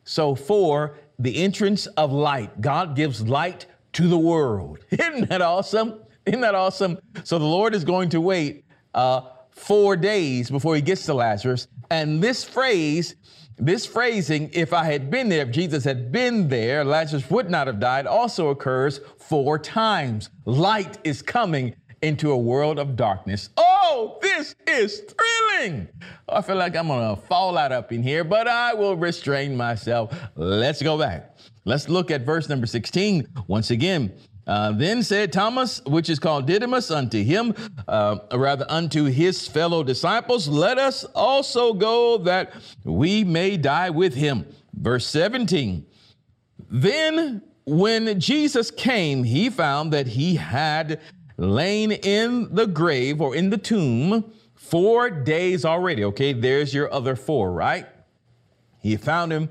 So, 0.05 0.33
four, 0.33 0.97
the 1.19 1.43
entrance 1.43 1.87
of 1.87 2.11
light. 2.11 2.61
God 2.61 2.95
gives 2.95 3.27
light 3.27 3.65
to 3.93 4.07
the 4.07 4.17
world. 4.17 4.79
Isn't 4.89 5.29
that 5.29 5.41
awesome? 5.41 5.99
Isn't 6.25 6.41
that 6.41 6.55
awesome? 6.55 6.99
So 7.23 7.39
the 7.39 7.45
Lord 7.45 7.73
is 7.73 7.83
going 7.83 8.09
to 8.09 8.21
wait 8.21 8.65
uh, 8.93 9.21
four 9.49 9.95
days 9.95 10.49
before 10.49 10.75
he 10.75 10.81
gets 10.81 11.05
to 11.05 11.13
Lazarus. 11.13 11.67
And 11.89 12.21
this 12.21 12.43
phrase, 12.43 13.15
this 13.57 13.85
phrasing, 13.85 14.49
if 14.53 14.73
I 14.73 14.85
had 14.85 15.09
been 15.09 15.29
there, 15.29 15.41
if 15.45 15.51
Jesus 15.51 15.83
had 15.83 16.11
been 16.11 16.47
there, 16.47 16.83
Lazarus 16.85 17.29
would 17.29 17.49
not 17.49 17.67
have 17.67 17.79
died, 17.79 18.05
also 18.05 18.49
occurs 18.49 19.01
four 19.17 19.57
times. 19.57 20.29
Light 20.45 20.99
is 21.03 21.21
coming 21.21 21.75
into 22.01 22.31
a 22.31 22.37
world 22.37 22.79
of 22.79 22.95
darkness. 22.95 23.49
Oh, 23.57 24.17
this 24.21 24.55
is 24.67 25.01
thrilling. 25.01 25.87
Oh, 26.27 26.37
I 26.37 26.41
feel 26.41 26.55
like 26.55 26.75
I'm 26.75 26.87
gonna 26.87 27.15
fall 27.15 27.57
out 27.57 27.71
up 27.71 27.91
in 27.91 28.01
here, 28.01 28.23
but 28.23 28.47
I 28.47 28.73
will 28.73 28.95
restrain 28.95 29.55
myself. 29.55 30.17
Let's 30.35 30.81
go 30.81 30.97
back. 30.97 31.37
Let's 31.65 31.89
look 31.89 32.09
at 32.09 32.21
verse 32.21 32.49
number 32.49 32.65
16 32.65 33.27
once 33.47 33.69
again. 33.69 34.13
Uh, 34.47 34.71
then 34.71 35.03
said 35.03 35.31
Thomas, 35.31 35.81
which 35.85 36.09
is 36.09 36.19
called 36.19 36.47
Didymus, 36.47 36.89
unto 36.89 37.23
him, 37.23 37.53
uh, 37.87 38.17
rather 38.33 38.65
unto 38.69 39.05
his 39.05 39.47
fellow 39.47 39.83
disciples, 39.83 40.47
let 40.47 40.77
us 40.77 41.03
also 41.15 41.73
go 41.73 42.17
that 42.19 42.53
we 42.83 43.23
may 43.23 43.57
die 43.57 43.89
with 43.89 44.15
him. 44.15 44.45
Verse 44.73 45.05
17. 45.07 45.85
Then 46.69 47.43
when 47.65 48.19
Jesus 48.19 48.71
came, 48.71 49.23
he 49.23 49.49
found 49.49 49.93
that 49.93 50.07
he 50.07 50.35
had 50.35 50.99
lain 51.37 51.91
in 51.91 52.53
the 52.53 52.67
grave 52.67 53.21
or 53.21 53.35
in 53.35 53.49
the 53.49 53.57
tomb 53.57 54.31
four 54.55 55.09
days 55.09 55.65
already. 55.65 56.03
Okay, 56.05 56.33
there's 56.33 56.73
your 56.73 56.91
other 56.93 57.15
four, 57.15 57.51
right? 57.51 57.87
He 58.79 58.97
found 58.97 59.31
him 59.31 59.49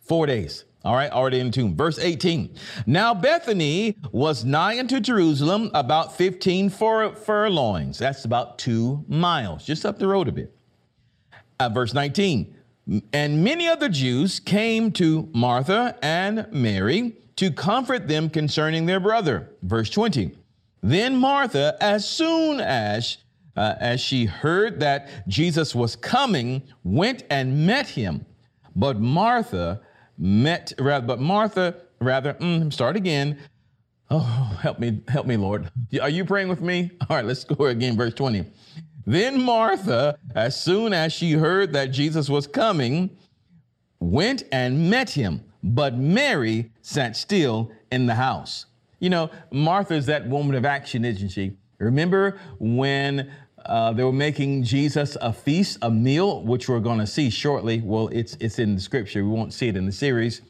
four 0.00 0.26
days. 0.26 0.64
All 0.84 0.94
right, 0.94 1.10
already 1.10 1.40
in 1.40 1.46
the 1.48 1.52
tomb. 1.52 1.76
Verse 1.76 1.98
18. 1.98 2.54
Now 2.86 3.12
Bethany 3.12 3.96
was 4.12 4.44
nigh 4.44 4.78
unto 4.78 4.98
Jerusalem, 4.98 5.70
about 5.74 6.16
15 6.16 6.70
fur- 6.70 7.14
furlongs. 7.14 7.98
That's 7.98 8.24
about 8.24 8.58
two 8.58 9.04
miles, 9.06 9.66
just 9.66 9.84
up 9.84 9.98
the 9.98 10.06
road 10.06 10.28
a 10.28 10.32
bit. 10.32 10.56
Uh, 11.58 11.68
verse 11.68 11.92
19. 11.92 12.56
And 13.12 13.44
many 13.44 13.68
other 13.68 13.88
Jews 13.90 14.40
came 14.40 14.90
to 14.92 15.28
Martha 15.34 15.96
and 16.02 16.46
Mary 16.50 17.16
to 17.36 17.50
comfort 17.50 18.08
them 18.08 18.30
concerning 18.30 18.86
their 18.86 19.00
brother. 19.00 19.50
Verse 19.62 19.90
20. 19.90 20.32
Then 20.82 21.14
Martha, 21.16 21.76
as 21.80 22.08
soon 22.08 22.58
as 22.60 23.18
uh, 23.56 23.74
as 23.80 24.00
she 24.00 24.24
heard 24.24 24.80
that 24.80 25.08
Jesus 25.28 25.74
was 25.74 25.96
coming, 25.96 26.62
went 26.84 27.24
and 27.28 27.66
met 27.66 27.88
him. 27.88 28.24
But 28.74 29.00
Martha 29.00 29.82
met 30.20 30.72
rather, 30.78 31.06
but 31.06 31.18
Martha 31.18 31.74
rather, 32.00 32.34
mm, 32.34 32.72
start 32.72 32.94
again. 32.94 33.38
Oh, 34.10 34.58
help 34.60 34.78
me, 34.78 35.00
help 35.08 35.26
me, 35.26 35.36
Lord. 35.36 35.70
Are 36.00 36.08
you 36.08 36.24
praying 36.24 36.48
with 36.48 36.60
me? 36.60 36.90
All 37.08 37.16
right, 37.16 37.24
let's 37.24 37.44
go 37.44 37.66
again, 37.66 37.96
verse 37.96 38.14
20. 38.14 38.44
Then 39.06 39.42
Martha, 39.42 40.18
as 40.34 40.60
soon 40.60 40.92
as 40.92 41.12
she 41.12 41.32
heard 41.32 41.72
that 41.72 41.86
Jesus 41.86 42.28
was 42.28 42.46
coming, 42.46 43.10
went 43.98 44.44
and 44.52 44.90
met 44.90 45.10
him, 45.10 45.42
but 45.62 45.96
Mary 45.96 46.70
sat 46.82 47.16
still 47.16 47.72
in 47.90 48.06
the 48.06 48.14
house. 48.14 48.66
You 48.98 49.10
know, 49.10 49.30
Martha 49.50 49.94
is 49.94 50.06
that 50.06 50.28
woman 50.28 50.54
of 50.54 50.64
action, 50.64 51.04
isn't 51.04 51.30
she? 51.30 51.56
Remember 51.78 52.38
when 52.58 53.30
uh, 53.66 53.92
they 53.92 54.04
were 54.04 54.12
making 54.12 54.62
Jesus 54.62 55.16
a 55.20 55.32
feast, 55.32 55.78
a 55.82 55.90
meal, 55.90 56.42
which 56.42 56.68
we're 56.68 56.80
going 56.80 56.98
to 56.98 57.06
see 57.06 57.30
shortly. 57.30 57.80
Well, 57.80 58.08
it's 58.08 58.36
it's 58.40 58.58
in 58.58 58.74
the 58.74 58.80
scripture. 58.80 59.24
We 59.24 59.30
won't 59.30 59.52
see 59.52 59.68
it 59.68 59.76
in 59.76 59.86
the 59.86 59.92
series. 59.92 60.42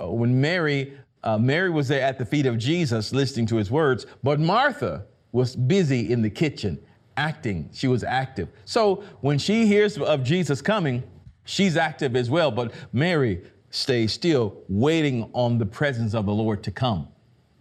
Uh, 0.00 0.10
when 0.10 0.40
Mary 0.40 0.94
uh, 1.22 1.38
Mary 1.38 1.70
was 1.70 1.88
there 1.88 2.02
at 2.02 2.18
the 2.18 2.24
feet 2.24 2.46
of 2.46 2.58
Jesus, 2.58 3.12
listening 3.12 3.46
to 3.46 3.56
his 3.56 3.70
words, 3.70 4.06
but 4.22 4.40
Martha 4.40 5.04
was 5.32 5.54
busy 5.54 6.10
in 6.10 6.22
the 6.22 6.30
kitchen, 6.30 6.78
acting. 7.16 7.68
She 7.72 7.88
was 7.88 8.02
active. 8.02 8.48
So 8.64 9.04
when 9.20 9.38
she 9.38 9.66
hears 9.66 9.98
of 9.98 10.24
Jesus 10.24 10.62
coming, 10.62 11.02
she's 11.44 11.76
active 11.76 12.16
as 12.16 12.30
well. 12.30 12.50
But 12.50 12.72
Mary 12.92 13.42
stays 13.70 14.12
still, 14.12 14.62
waiting 14.68 15.30
on 15.32 15.58
the 15.58 15.66
presence 15.66 16.14
of 16.14 16.26
the 16.26 16.32
Lord 16.32 16.62
to 16.64 16.70
come. 16.70 17.08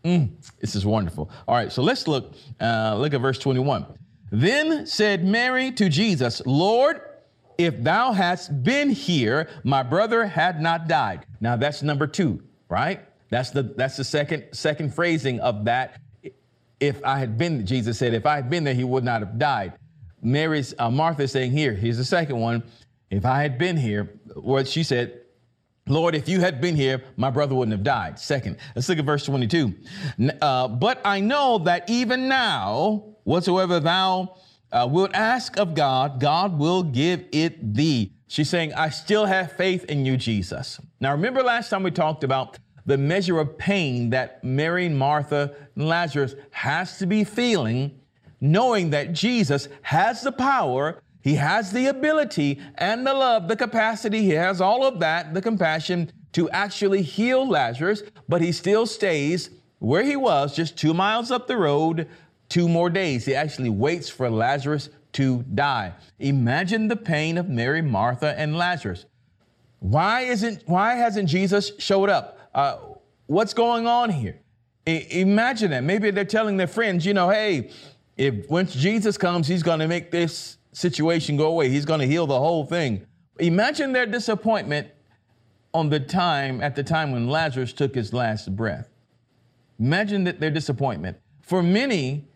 Mm, 0.04 0.30
this 0.60 0.76
is 0.76 0.86
wonderful. 0.86 1.30
All 1.48 1.56
right, 1.56 1.72
so 1.72 1.84
let's 1.84 2.08
look. 2.08 2.34
Uh, 2.60 2.96
look 2.98 3.14
at 3.14 3.20
verse 3.20 3.38
21. 3.38 3.86
Then 4.32 4.86
said 4.86 5.24
Mary 5.24 5.72
to 5.74 5.90
Jesus, 5.90 6.42
Lord, 6.46 7.02
if 7.58 7.84
thou 7.84 8.14
hadst 8.14 8.64
been 8.64 8.90
here, 8.90 9.50
my 9.64 9.84
brother 9.84 10.26
had 10.26 10.62
not 10.62 10.88
died. 10.88 11.26
Now 11.42 11.56
that's 11.56 11.84
number 11.84 12.08
two, 12.08 12.42
right? 12.70 13.02
That's 13.30 13.52
the 13.52 13.64
that's 13.64 13.98
the 13.98 14.04
second 14.04 14.46
second 14.54 14.94
phrasing 14.94 15.40
of 15.40 15.66
that. 15.66 16.00
If 16.80 17.04
I 17.04 17.20
had 17.20 17.38
been, 17.38 17.66
Jesus 17.66 17.98
said, 17.98 18.14
if 18.14 18.26
I 18.26 18.36
had 18.36 18.50
been 18.50 18.64
there, 18.64 18.74
he 18.74 18.86
would 18.86 19.04
not 19.04 19.22
have 19.22 19.38
died. 19.38 19.74
Mary's 20.22 20.74
uh, 20.80 20.90
Martha 20.90 21.28
saying 21.28 21.52
here, 21.52 21.74
here's 21.74 21.98
the 21.98 22.06
second 22.06 22.40
one. 22.40 22.64
If 23.10 23.26
I 23.26 23.42
had 23.42 23.58
been 23.58 23.76
here, 23.76 24.14
what 24.36 24.68
she 24.68 24.84
said, 24.84 25.22
Lord, 25.88 26.16
if 26.16 26.30
you 26.30 26.40
had 26.40 26.62
been 26.62 26.76
here, 26.76 27.04
my 27.18 27.32
brother 27.32 27.56
wouldn't 27.56 27.74
have 27.74 27.84
died. 27.84 28.20
Second, 28.20 28.58
let's 28.76 28.88
look 28.88 29.00
at 29.00 29.06
verse 29.06 29.26
22. 29.26 29.74
Uh, 30.42 30.68
but 30.68 31.02
I 31.04 31.20
know 31.20 31.58
that 31.60 31.90
even 31.90 32.28
now, 32.28 33.04
Whatsoever 33.30 33.80
thou 33.80 34.38
uh, 34.72 34.88
wilt 34.90 35.14
ask 35.14 35.56
of 35.60 35.76
God, 35.76 36.20
God 36.20 36.58
will 36.58 36.82
give 36.82 37.26
it 37.32 37.76
thee. 37.76 38.12
She's 38.26 38.50
saying, 38.50 38.74
I 38.74 38.90
still 38.90 39.28
have 39.28 39.52
faith 39.52 39.86
in 39.86 40.04
you, 40.04 40.18
Jesus. 40.18 40.80
Now, 41.00 41.12
remember 41.12 41.44
last 41.44 41.70
time 41.70 41.84
we 41.84 41.92
talked 41.92 42.24
about 42.24 42.58
the 42.88 42.98
measure 42.98 43.40
of 43.40 43.56
pain 43.56 44.10
that 44.10 44.44
Mary, 44.44 44.88
and 44.88 44.98
Martha, 44.98 45.54
and 45.76 45.88
Lazarus 45.88 46.34
has 46.50 46.98
to 46.98 47.06
be 47.06 47.24
feeling, 47.24 48.00
knowing 48.42 48.90
that 48.90 49.14
Jesus 49.14 49.68
has 49.84 50.24
the 50.24 50.32
power 50.32 51.00
He 51.22 51.36
has 51.36 51.72
the 51.72 51.86
ability 51.86 52.60
and 52.80 53.06
the 53.06 53.14
love, 53.14 53.48
the 53.48 53.56
capacity, 53.56 54.24
he 54.24 54.30
has 54.32 54.60
all 54.60 54.86
of 54.86 55.00
that, 55.02 55.36
the 55.36 55.42
compassion 55.42 56.12
to 56.32 56.50
actually 56.50 57.04
heal 57.04 57.48
Lazarus, 57.48 58.02
but 58.28 58.42
he 58.42 58.52
still 58.52 58.88
stays 58.88 59.50
where 59.80 60.04
he 60.04 60.16
was, 60.16 60.56
just 60.56 60.78
two 60.78 60.94
miles 60.94 61.30
up 61.30 61.48
the 61.48 61.58
road, 61.58 62.08
two 62.50 62.68
more 62.68 62.90
days. 62.90 63.26
He 63.26 63.36
actually 63.36 63.70
waits 63.70 64.10
for 64.10 64.30
Lazarus 64.30 64.90
to 65.14 65.44
die. 65.44 65.94
Imagine 66.20 66.88
the 66.88 66.96
pain 66.96 67.38
of 67.38 67.50
Mary, 67.50 67.82
Martha, 67.82 68.38
and 68.38 68.58
Lazarus. 68.58 69.06
Why 69.80 70.22
isn't 70.22 70.64
why 70.66 70.96
hasn't 70.96 71.30
Jesus 71.30 71.72
showed 71.80 72.10
up? 72.10 72.38
Uh, 72.54 72.78
what's 73.28 73.54
going 73.54 73.88
on 73.88 74.10
here? 74.10 74.42
I, 74.86 75.08
imagine 75.12 75.72
that. 75.72 75.84
Maybe 75.84 76.12
they're 76.12 76.26
telling 76.26 76.58
their 76.58 76.68
friends, 76.68 77.06
you 77.06 77.14
know, 77.14 77.30
hey, 77.30 77.72
if 78.18 78.50
once 78.50 78.74
Jesus 78.74 79.18
comes, 79.18 79.48
he's 79.48 79.64
going 79.64 79.80
to 79.80 79.88
make 79.88 80.12
this 80.12 80.58
situation 80.74 81.38
go 81.38 81.48
away. 81.48 81.70
He's 81.70 81.86
going 81.86 82.02
to 82.02 82.08
heal 82.08 82.28
the 82.28 82.38
whole 82.38 82.66
thing. 82.66 83.06
Imagine 83.40 83.94
their 83.94 84.06
disappointment 84.06 84.90
on 85.74 85.90
the 85.90 86.00
time 86.00 86.62
at 86.62 86.76
the 86.76 86.84
time 86.84 87.12
when 87.12 87.30
Lazarus 87.30 87.72
took 87.72 87.96
his 87.96 88.12
last 88.12 88.56
breath. 88.56 88.90
Imagine 89.80 90.26
that 90.26 90.40
their 90.40 90.52
disappointment. 90.52 91.18
For 91.42 91.64
many 91.64 92.28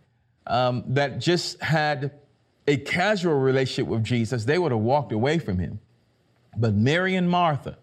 um, 0.47 0.83
that 0.87 1.19
just 1.19 1.61
had 1.61 2.11
a 2.67 2.77
casual 2.77 3.35
relationship 3.35 3.87
with 3.87 4.03
Jesus, 4.03 4.45
they 4.45 4.57
would 4.57 4.71
have 4.71 4.81
walked 4.81 5.11
away 5.11 5.39
from 5.39 5.59
him. 5.59 5.79
But 6.57 6.73
Mary 6.73 7.15
and 7.15 7.29
Martha, 7.29 7.77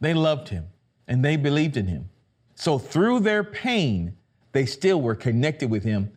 they 0.00 0.14
loved 0.14 0.48
him 0.48 0.66
and 1.08 1.24
they 1.24 1.36
believed 1.36 1.76
in 1.76 1.86
him. 1.86 2.08
So 2.54 2.78
through 2.78 3.20
their 3.20 3.42
pain, 3.42 4.16
they 4.52 4.66
still 4.66 5.00
were 5.00 5.14
connected 5.14 5.70
with 5.70 5.82
him. 5.82 6.13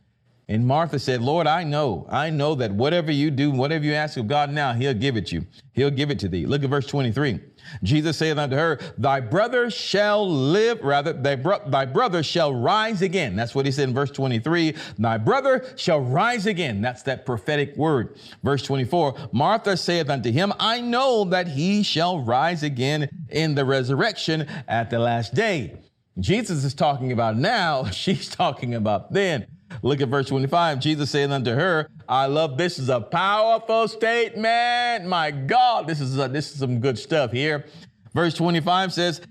And 0.50 0.66
Martha 0.66 0.98
said, 0.98 1.22
Lord, 1.22 1.46
I 1.46 1.66
know, 1.66 2.08
I 2.10 2.30
know 2.30 2.56
that 2.56 2.72
whatever 2.72 3.12
you 3.12 3.32
do, 3.32 3.51
whatever 3.51 3.84
you 3.84 3.94
ask 3.94 4.16
of 4.16 4.30
God 4.30 4.50
now, 4.50 4.72
he'll 4.72 4.94
give 4.94 5.18
it 5.18 5.30
you. 5.30 5.46
He'll 5.74 5.92
give 5.92 6.10
it 6.10 6.20
to 6.20 6.30
thee. 6.30 6.46
Look 6.46 6.63
at 6.63 6.70
verse 6.70 6.88
23. 6.88 7.42
Jesus 7.84 8.16
saith 8.16 8.38
unto 8.38 8.56
her, 8.56 8.80
Thy 8.98 9.20
brother 9.20 9.70
shall 9.70 10.30
live, 10.30 10.82
rather, 10.82 11.12
thy, 11.12 11.36
bro- 11.36 11.68
thy 11.68 11.84
brother 11.84 12.24
shall 12.24 12.54
rise 12.54 13.01
again. 13.01 13.36
That's 13.36 13.54
what 13.54 13.66
he 13.66 13.74
said 13.74 13.89
in 13.89 13.94
verse 13.94 14.10
23. 14.10 14.74
Thy 14.98 15.18
brother 15.18 15.66
shall 15.75 16.00
rise 16.00 16.46
again. 16.46 16.82
That's 16.82 17.04
that 17.04 17.25
prophetic 17.25 17.75
word. 17.75 18.18
Verse 18.42 18.63
24 18.63 19.30
Martha 19.34 19.75
saith 19.75 20.10
unto 20.10 20.32
him, 20.32 20.54
I 20.60 20.80
know 20.80 21.25
that 21.25 21.50
he 21.50 21.84
shall 21.84 22.20
rise 22.20 22.63
again 22.63 23.10
in 23.30 23.54
the 23.54 23.66
resurrection 23.66 24.48
at 24.70 24.89
the 24.89 25.00
last 25.00 25.34
day. 25.34 25.77
Jesus 26.20 26.63
is 26.63 26.74
talking 26.74 27.12
about 27.12 27.38
now, 27.38 27.86
she's 27.92 28.30
talking 28.30 28.75
about 28.75 29.12
then. 29.12 29.46
Look 29.82 30.02
at 30.02 30.10
verse 30.10 30.28
25. 30.28 30.80
Jesus 30.80 31.12
said 31.12 31.32
unto 31.32 31.52
her, 31.52 31.90
I 32.08 32.26
love 32.26 32.58
this 32.58 32.80
is 32.80 32.90
a 32.90 33.02
powerful 33.02 33.88
statement. 33.88 35.06
My 35.06 35.32
God, 35.32 35.88
this 35.88 36.02
is 36.02 36.18
a, 36.18 36.28
this 36.28 36.52
is 36.52 36.60
some 36.60 36.80
good 36.80 36.98
stuff 36.98 37.32
here. 37.32 37.66
Verse 38.14 38.34
25 38.34 38.94
says, 38.94 39.22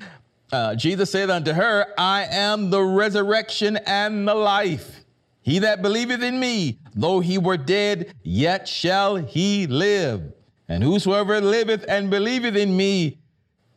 uh, 0.53 0.75
Jesus 0.75 1.11
said 1.11 1.31
unto 1.31 1.53
her, 1.53 1.87
I 1.99 2.25
am 2.25 2.71
the 2.71 2.83
resurrection 2.83 3.79
and 3.87 4.29
the 4.29 4.35
life. 4.35 5.05
He 5.43 5.61
that 5.61 5.83
believeth 5.83 6.23
in 6.23 6.41
me, 6.41 6.79
though 6.95 7.21
he 7.21 7.39
were 7.39 7.57
dead, 7.57 8.15
yet 8.23 8.69
shall 8.69 9.17
he 9.17 9.67
live. 9.67 10.33
And 10.69 10.83
whosoever 10.83 11.41
liveth 11.41 11.85
and 11.89 12.11
believeth 12.11 12.57
in 12.57 12.77
me 12.77 13.19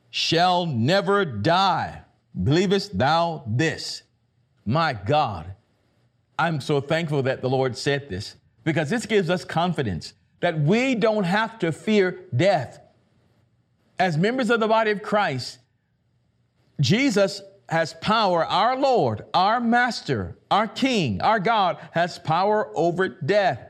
shall 0.09 0.65
never 0.65 1.25
die. 1.25 2.01
Believest 2.43 2.97
thou 2.97 3.43
this? 3.47 4.03
My 4.65 4.93
God, 4.93 5.53
I'm 6.39 6.61
so 6.61 6.79
thankful 6.79 7.21
that 7.23 7.41
the 7.41 7.49
Lord 7.49 7.77
said 7.77 8.09
this 8.09 8.37
because 8.63 8.89
this 8.89 9.05
gives 9.05 9.29
us 9.29 9.43
confidence 9.43 10.13
that 10.39 10.57
we 10.57 10.95
don't 10.95 11.25
have 11.25 11.59
to 11.59 11.73
fear 11.73 12.21
death. 12.33 12.79
As 13.99 14.17
members 14.17 14.49
of 14.49 14.61
the 14.61 14.67
body 14.67 14.91
of 14.91 15.03
Christ, 15.03 15.59
Jesus 16.79 17.41
has 17.67 17.93
power, 17.95 18.45
our 18.45 18.77
Lord, 18.77 19.25
our 19.33 19.59
Master, 19.59 20.37
our 20.49 20.65
King, 20.65 21.21
our 21.21 21.41
God 21.41 21.77
has 21.91 22.17
power 22.17 22.71
over 22.73 23.09
death. 23.09 23.69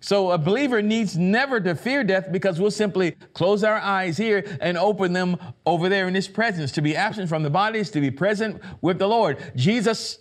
So 0.00 0.30
a 0.30 0.38
believer 0.38 0.82
needs 0.82 1.18
never 1.18 1.60
to 1.60 1.74
fear 1.74 2.04
death 2.04 2.28
because 2.30 2.60
we'll 2.60 2.70
simply 2.70 3.16
close 3.34 3.64
our 3.64 3.78
eyes 3.78 4.16
here 4.16 4.46
and 4.60 4.78
open 4.78 5.12
them 5.12 5.36
over 5.66 5.88
there 5.88 6.06
in 6.06 6.14
his 6.14 6.28
presence. 6.28 6.70
To 6.72 6.82
be 6.82 6.94
absent 6.94 7.28
from 7.28 7.42
the 7.42 7.50
bodies, 7.50 7.90
to 7.90 8.00
be 8.00 8.12
present 8.12 8.62
with 8.80 9.00
the 9.00 9.08
Lord. 9.08 9.38
Jesus 9.56 10.20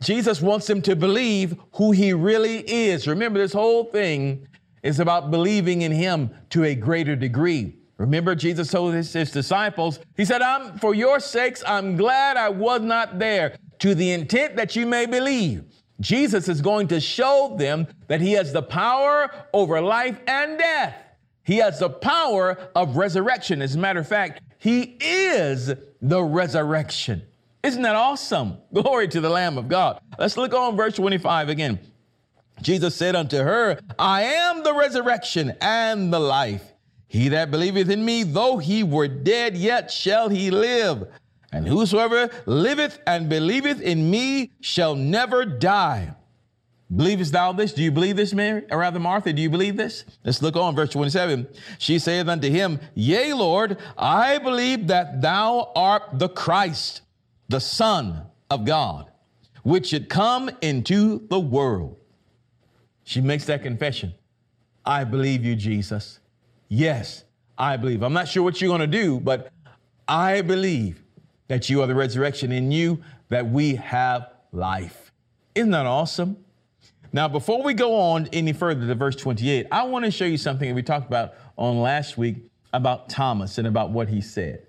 Jesus 0.00 0.40
wants 0.40 0.66
them 0.66 0.82
to 0.82 0.96
believe 0.96 1.56
who 1.72 1.92
he 1.92 2.12
really 2.12 2.58
is. 2.58 3.06
Remember, 3.06 3.38
this 3.38 3.52
whole 3.52 3.84
thing 3.84 4.46
is 4.82 5.00
about 5.00 5.30
believing 5.30 5.82
in 5.82 5.92
him 5.92 6.30
to 6.50 6.64
a 6.64 6.74
greater 6.74 7.16
degree. 7.16 7.76
Remember, 7.96 8.34
Jesus 8.34 8.70
told 8.70 8.94
his, 8.94 9.12
his, 9.12 9.30
disciples, 9.30 10.00
He 10.16 10.24
said, 10.24 10.42
I'm 10.42 10.78
for 10.78 10.94
your 10.94 11.20
sakes, 11.20 11.62
I'm 11.66 11.96
glad 11.96 12.36
I 12.36 12.48
was 12.48 12.82
not 12.82 13.18
there, 13.18 13.56
to 13.78 13.94
the 13.94 14.10
intent 14.10 14.56
that 14.56 14.74
you 14.74 14.84
may 14.84 15.06
believe. 15.06 15.64
Jesus 16.00 16.48
is 16.48 16.60
going 16.60 16.88
to 16.88 17.00
show 17.00 17.54
them 17.56 17.86
that 18.08 18.20
he 18.20 18.32
has 18.32 18.52
the 18.52 18.62
power 18.62 19.30
over 19.52 19.80
life 19.80 20.18
and 20.26 20.58
death. 20.58 20.96
He 21.44 21.58
has 21.58 21.78
the 21.78 21.90
power 21.90 22.58
of 22.74 22.96
resurrection. 22.96 23.62
As 23.62 23.74
a 23.74 23.78
matter 23.78 24.00
of 24.00 24.08
fact, 24.08 24.42
he 24.58 24.96
is 25.00 25.72
the 26.00 26.22
resurrection. 26.22 27.22
Isn't 27.64 27.82
that 27.82 27.96
awesome? 27.96 28.58
Glory 28.72 29.08
to 29.08 29.20
the 29.20 29.30
Lamb 29.30 29.58
of 29.58 29.68
God. 29.68 30.00
Let's 30.18 30.36
look 30.36 30.54
on 30.54 30.76
verse 30.76 30.94
25 30.94 31.48
again. 31.48 31.80
Jesus 32.62 32.94
said 32.94 33.16
unto 33.16 33.38
her, 33.38 33.80
I 33.98 34.22
am 34.22 34.62
the 34.62 34.74
resurrection 34.74 35.54
and 35.60 36.12
the 36.12 36.20
life. 36.20 36.62
He 37.08 37.28
that 37.30 37.50
believeth 37.50 37.90
in 37.90 38.04
me, 38.04 38.22
though 38.22 38.58
he 38.58 38.82
were 38.82 39.08
dead, 39.08 39.56
yet 39.56 39.90
shall 39.90 40.28
he 40.28 40.50
live. 40.50 41.08
And 41.52 41.66
whosoever 41.66 42.30
liveth 42.46 42.98
and 43.06 43.28
believeth 43.28 43.80
in 43.80 44.10
me 44.10 44.50
shall 44.60 44.94
never 44.94 45.44
die. 45.44 46.14
Believest 46.94 47.32
thou 47.32 47.52
this? 47.52 47.72
Do 47.72 47.82
you 47.82 47.90
believe 47.90 48.16
this, 48.16 48.34
Mary? 48.34 48.64
Or 48.70 48.78
rather, 48.78 49.00
Martha, 49.00 49.32
do 49.32 49.40
you 49.40 49.50
believe 49.50 49.76
this? 49.76 50.04
Let's 50.24 50.42
look 50.42 50.56
on 50.56 50.76
verse 50.76 50.90
27. 50.90 51.46
She 51.78 51.98
saith 51.98 52.28
unto 52.28 52.50
him, 52.50 52.78
Yea, 52.94 53.32
Lord, 53.32 53.78
I 53.96 54.38
believe 54.38 54.88
that 54.88 55.20
thou 55.20 55.72
art 55.74 56.18
the 56.18 56.28
Christ, 56.28 57.02
the 57.48 57.60
Son 57.60 58.22
of 58.50 58.64
God, 58.64 59.10
which 59.62 59.88
should 59.88 60.08
come 60.08 60.50
into 60.60 61.26
the 61.28 61.40
world. 61.40 61.96
She 63.04 63.20
makes 63.20 63.44
that 63.46 63.62
confession. 63.62 64.14
I 64.84 65.04
believe 65.04 65.44
you, 65.44 65.54
Jesus. 65.54 66.20
Yes, 66.68 67.24
I 67.56 67.76
believe. 67.76 68.02
I'm 68.02 68.12
not 68.12 68.28
sure 68.28 68.42
what 68.42 68.60
you're 68.60 68.68
going 68.68 68.80
to 68.80 68.86
do, 68.86 69.20
but 69.20 69.50
I 70.08 70.42
believe 70.42 71.02
that 71.48 71.68
you 71.68 71.82
are 71.82 71.86
the 71.86 71.94
resurrection 71.94 72.52
in 72.52 72.70
you, 72.70 73.02
that 73.28 73.48
we 73.48 73.76
have 73.76 74.30
life. 74.52 75.12
Isn't 75.54 75.70
that 75.70 75.86
awesome? 75.86 76.38
Now, 77.12 77.28
before 77.28 77.62
we 77.62 77.74
go 77.74 77.94
on 77.94 78.28
any 78.32 78.52
further 78.52 78.86
to 78.86 78.94
verse 78.94 79.14
28, 79.16 79.66
I 79.70 79.84
want 79.84 80.04
to 80.04 80.10
show 80.10 80.24
you 80.24 80.36
something 80.36 80.68
that 80.68 80.74
we 80.74 80.82
talked 80.82 81.06
about 81.06 81.34
on 81.56 81.80
last 81.80 82.18
week 82.18 82.50
about 82.72 83.08
Thomas 83.08 83.58
and 83.58 83.68
about 83.68 83.90
what 83.90 84.08
he 84.08 84.20
said. 84.20 84.63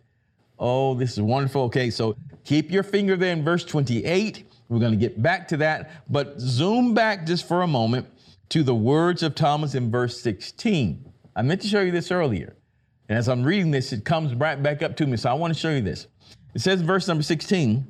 Oh, 0.58 0.94
this 0.94 1.14
is 1.14 1.22
wonderful. 1.22 1.64
Okay, 1.64 1.90
so 1.90 2.16
Keep 2.46 2.70
your 2.70 2.84
finger 2.84 3.18
there 3.18 3.34
in 3.34 3.44
verse 3.44 3.66
28. 3.66 4.44
We're 4.70 4.80
going 4.80 4.92
to 4.92 4.98
get 4.98 5.22
back 5.22 5.48
to 5.50 5.58
that, 5.58 5.92
but 6.10 6.40
zoom 6.40 6.94
back 6.94 7.26
just 7.26 7.48
for 7.48 7.64
a 7.64 7.68
moment 7.68 8.08
to 8.50 8.64
the 8.64 8.74
words 8.74 9.24
of 9.24 9.36
Thomas 9.36 9.76
in 9.76 9.92
verse 9.92 10.22
16. 10.22 11.12
I 11.36 11.42
meant 11.42 11.62
to 11.62 11.68
show 11.68 11.82
you 11.82 11.92
this 11.92 12.12
earlier. 12.12 12.56
And 13.10 13.18
as 13.18 13.28
I'm 13.28 13.44
reading 13.44 13.72
this, 13.72 13.92
it 13.92 14.06
comes 14.06 14.34
right 14.36 14.62
back 14.62 14.84
up 14.84 14.96
to 14.98 15.08
me. 15.08 15.18
So 15.18 15.30
I 15.30 15.34
want 15.34 15.54
to 15.54 15.60
show 15.60 15.72
you 15.72 15.82
this. 15.82 16.08
It 16.54 16.62
says, 16.62 16.82
verse 16.82 17.08
number 17.08 17.24
16, 17.24 17.86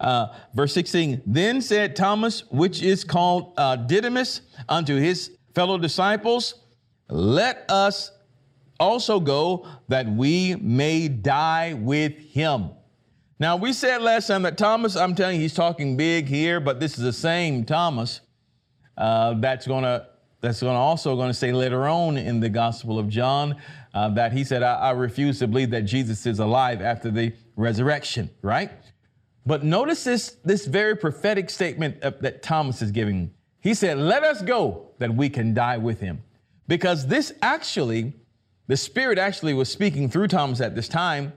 uh, 0.00 0.28
verse 0.54 0.72
16, 0.72 1.22
then 1.26 1.60
said 1.60 1.94
Thomas, 1.94 2.44
which 2.50 2.82
is 2.82 3.04
called 3.04 3.54
uh, 3.56 3.76
Didymus, 3.76 4.40
unto 4.68 4.96
his 4.96 5.32
fellow 5.54 5.78
disciples, 5.78 6.54
let 7.08 7.68
us 7.68 8.12
also 8.82 9.20
go 9.20 9.66
that 9.88 10.06
we 10.08 10.56
may 10.56 11.08
die 11.08 11.74
with 11.74 12.18
him. 12.18 12.70
Now, 13.38 13.56
we 13.56 13.72
said 13.72 14.02
last 14.02 14.26
time 14.26 14.42
that 14.42 14.58
Thomas, 14.58 14.96
I'm 14.96 15.14
telling 15.14 15.36
you, 15.36 15.42
he's 15.42 15.54
talking 15.54 15.96
big 15.96 16.26
here, 16.26 16.60
but 16.60 16.80
this 16.80 16.98
is 16.98 17.04
the 17.04 17.12
same 17.12 17.64
Thomas 17.64 18.20
uh, 18.96 19.34
that's 19.34 19.66
going 19.66 19.84
to 19.84 20.06
that's 20.40 20.60
going 20.60 20.74
to 20.74 20.78
also 20.78 21.14
going 21.14 21.28
to 21.28 21.34
say 21.34 21.52
later 21.52 21.86
on 21.86 22.16
in 22.16 22.40
the 22.40 22.48
Gospel 22.48 22.98
of 22.98 23.08
John 23.08 23.56
uh, 23.94 24.08
that 24.10 24.32
he 24.32 24.42
said, 24.42 24.64
I, 24.64 24.74
I 24.74 24.90
refuse 24.90 25.38
to 25.38 25.46
believe 25.46 25.70
that 25.70 25.82
Jesus 25.82 26.26
is 26.26 26.40
alive 26.40 26.82
after 26.82 27.12
the 27.12 27.32
resurrection, 27.54 28.28
right? 28.42 28.72
But 29.46 29.62
notice 29.62 30.02
this, 30.02 30.36
this 30.44 30.66
very 30.66 30.96
prophetic 30.96 31.48
statement 31.48 32.00
that 32.00 32.42
Thomas 32.42 32.82
is 32.82 32.90
giving. 32.90 33.32
He 33.60 33.74
said, 33.74 33.98
Let 33.98 34.24
us 34.24 34.42
go 34.42 34.90
that 34.98 35.14
we 35.14 35.28
can 35.28 35.54
die 35.54 35.78
with 35.78 36.00
him. 36.00 36.22
Because 36.66 37.06
this 37.06 37.32
actually, 37.42 38.12
the 38.66 38.76
Spirit 38.76 39.18
actually 39.18 39.54
was 39.54 39.70
speaking 39.70 40.08
through 40.08 40.28
Thomas 40.28 40.60
at 40.60 40.74
this 40.74 40.88
time 40.88 41.32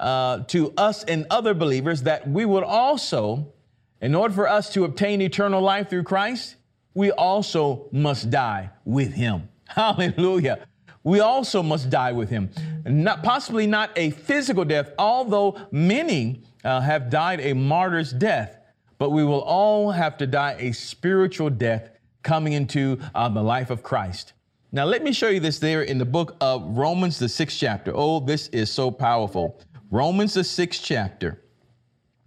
uh, 0.00 0.38
to 0.48 0.72
us 0.76 1.04
and 1.04 1.26
other 1.30 1.54
believers 1.54 2.02
that 2.02 2.28
we 2.28 2.44
would 2.44 2.64
also, 2.64 3.52
in 4.00 4.14
order 4.14 4.34
for 4.34 4.48
us 4.48 4.72
to 4.72 4.84
obtain 4.84 5.20
eternal 5.20 5.60
life 5.60 5.90
through 5.90 6.04
Christ, 6.04 6.56
we 6.94 7.10
also 7.10 7.88
must 7.92 8.30
die 8.30 8.70
with 8.84 9.12
him. 9.12 9.48
Hallelujah. 9.66 10.66
We 11.02 11.20
also 11.20 11.62
must 11.62 11.90
die 11.90 12.12
with 12.12 12.30
him. 12.30 12.50
Not, 12.86 13.22
possibly 13.22 13.66
not 13.66 13.90
a 13.96 14.10
physical 14.10 14.64
death, 14.64 14.90
although 14.98 15.58
many 15.70 16.42
uh, 16.64 16.80
have 16.80 17.10
died 17.10 17.40
a 17.40 17.52
martyr's 17.52 18.12
death, 18.12 18.56
but 18.98 19.10
we 19.10 19.22
will 19.22 19.42
all 19.42 19.90
have 19.90 20.16
to 20.18 20.26
die 20.26 20.56
a 20.58 20.72
spiritual 20.72 21.50
death 21.50 21.90
coming 22.22 22.54
into 22.54 22.98
uh, 23.14 23.28
the 23.28 23.42
life 23.42 23.68
of 23.68 23.82
Christ. 23.82 24.32
Now, 24.74 24.86
let 24.86 25.04
me 25.04 25.12
show 25.12 25.28
you 25.28 25.38
this 25.38 25.60
there 25.60 25.82
in 25.82 25.98
the 25.98 26.04
book 26.04 26.36
of 26.40 26.76
Romans, 26.76 27.16
the 27.20 27.28
sixth 27.28 27.56
chapter. 27.56 27.92
Oh, 27.94 28.18
this 28.18 28.48
is 28.48 28.68
so 28.68 28.90
powerful. 28.90 29.60
Romans, 29.92 30.34
the 30.34 30.42
sixth 30.42 30.82
chapter. 30.84 31.40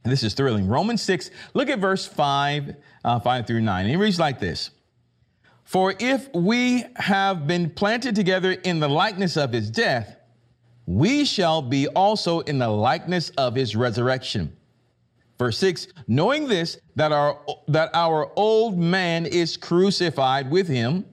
This 0.06 0.24
is 0.24 0.34
thrilling. 0.34 0.66
Romans 0.66 1.02
6, 1.02 1.30
look 1.54 1.68
at 1.70 1.80
verse 1.80 2.06
5, 2.06 2.74
uh, 3.04 3.20
5 3.20 3.48
through 3.48 3.60
9. 3.60 3.88
It 3.88 3.98
reads 3.98 4.18
like 4.18 4.40
this 4.40 4.70
For 5.66 5.94
if 6.00 6.34
we 6.34 6.86
have 6.96 7.48
been 7.48 7.70
planted 7.70 8.16
together 8.16 8.54
in 8.54 8.80
the 8.80 8.88
likeness 8.88 9.36
of 9.36 9.52
his 9.52 9.70
death, 9.70 10.16
we 10.86 11.26
shall 11.26 11.62
be 11.62 11.90
also 11.90 12.40
in 12.40 12.60
the 12.60 12.70
likeness 12.70 13.30
of 13.32 13.56
his 13.56 13.76
resurrection. 13.76 14.56
Verse 15.38 15.58
6 15.58 15.88
Knowing 16.08 16.48
this, 16.48 16.80
that 16.96 17.12
our, 17.12 17.42
that 17.68 17.90
our 17.94 18.32
old 18.38 18.78
man 18.78 19.26
is 19.26 19.58
crucified 19.58 20.50
with 20.50 20.70
him, 20.70 21.04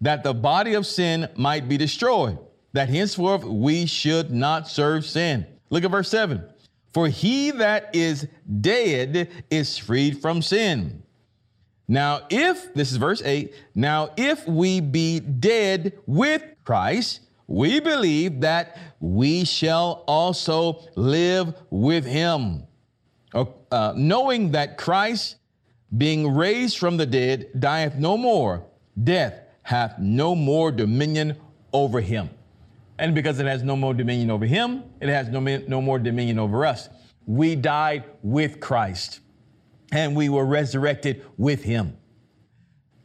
that 0.00 0.22
the 0.22 0.34
body 0.34 0.74
of 0.74 0.86
sin 0.86 1.28
might 1.36 1.68
be 1.68 1.76
destroyed, 1.76 2.38
that 2.72 2.88
henceforth 2.88 3.44
we 3.44 3.86
should 3.86 4.30
not 4.30 4.68
serve 4.68 5.04
sin. 5.04 5.46
Look 5.70 5.84
at 5.84 5.90
verse 5.90 6.08
7 6.08 6.42
For 6.92 7.08
he 7.08 7.50
that 7.52 7.94
is 7.94 8.26
dead 8.60 9.28
is 9.50 9.76
freed 9.76 10.20
from 10.20 10.42
sin. 10.42 11.02
Now, 11.90 12.20
if, 12.28 12.74
this 12.74 12.92
is 12.92 12.98
verse 12.98 13.22
8, 13.24 13.54
now 13.74 14.10
if 14.16 14.46
we 14.46 14.80
be 14.80 15.20
dead 15.20 15.98
with 16.06 16.42
Christ, 16.64 17.20
we 17.46 17.80
believe 17.80 18.42
that 18.42 18.76
we 19.00 19.44
shall 19.44 20.04
also 20.06 20.84
live 20.96 21.54
with 21.70 22.04
him 22.04 22.68
uh, 23.70 23.92
knowing 23.96 24.52
that 24.52 24.78
Christ, 24.78 25.36
being 25.96 26.34
raised 26.34 26.78
from 26.78 26.96
the 26.96 27.06
dead, 27.06 27.48
dieth 27.58 27.96
no 27.96 28.16
more, 28.16 28.64
death 29.02 29.40
hath 29.68 29.98
no 29.98 30.34
more 30.34 30.72
dominion 30.72 31.36
over 31.74 32.00
him. 32.00 32.30
And 32.98 33.14
because 33.14 33.38
it 33.38 33.44
has 33.44 33.62
no 33.62 33.76
more 33.76 33.92
dominion 33.92 34.30
over 34.30 34.46
him, 34.46 34.82
it 34.98 35.10
has 35.10 35.28
no, 35.28 35.40
no 35.40 35.82
more 35.82 35.98
dominion 35.98 36.38
over 36.38 36.64
us. 36.64 36.88
We 37.26 37.54
died 37.54 38.04
with 38.22 38.60
Christ 38.60 39.20
and 39.92 40.16
we 40.16 40.30
were 40.30 40.46
resurrected 40.46 41.22
with 41.36 41.64
him. 41.64 41.98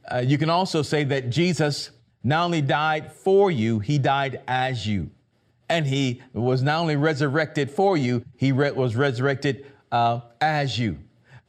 Uh, 0.10 0.24
you 0.26 0.38
can 0.38 0.50
also 0.50 0.82
say 0.82 1.04
that 1.04 1.30
Jesus 1.30 1.92
not 2.24 2.46
only 2.46 2.62
died 2.62 3.12
for 3.12 3.52
you, 3.52 3.80
he 3.80 3.98
died 3.98 4.42
as 4.48 4.88
you. 4.88 5.12
And 5.68 5.86
he 5.86 6.22
was 6.32 6.64
not 6.64 6.80
only 6.80 6.96
resurrected 6.96 7.72
for 7.72 7.98
you, 7.98 8.24
he 8.38 8.54
re- 8.54 8.72
was 8.72 8.96
resurrected 8.96 9.66
uh, 9.92 10.22
as 10.40 10.80
you. 10.80 10.98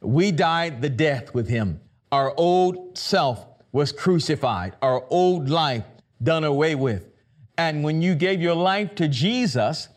We 0.01 0.33
died 0.33 0.81
the 0.81 0.89
death 0.89 1.33
with 1.33 1.47
him. 1.47 1.79
Our 2.11 2.33
old 2.35 2.97
self 2.97 3.54
was 3.75 3.91
crucified, 3.91 4.73
our 4.81 5.03
old 5.09 5.49
life 5.49 5.83
done 6.23 6.45
away 6.45 6.75
with. 6.75 7.09
And 7.57 7.83
when 7.83 8.01
you 8.01 8.15
gave 8.15 8.39
your 8.39 8.55
life 8.55 8.95
to 8.95 9.09
Jesus, 9.09 9.89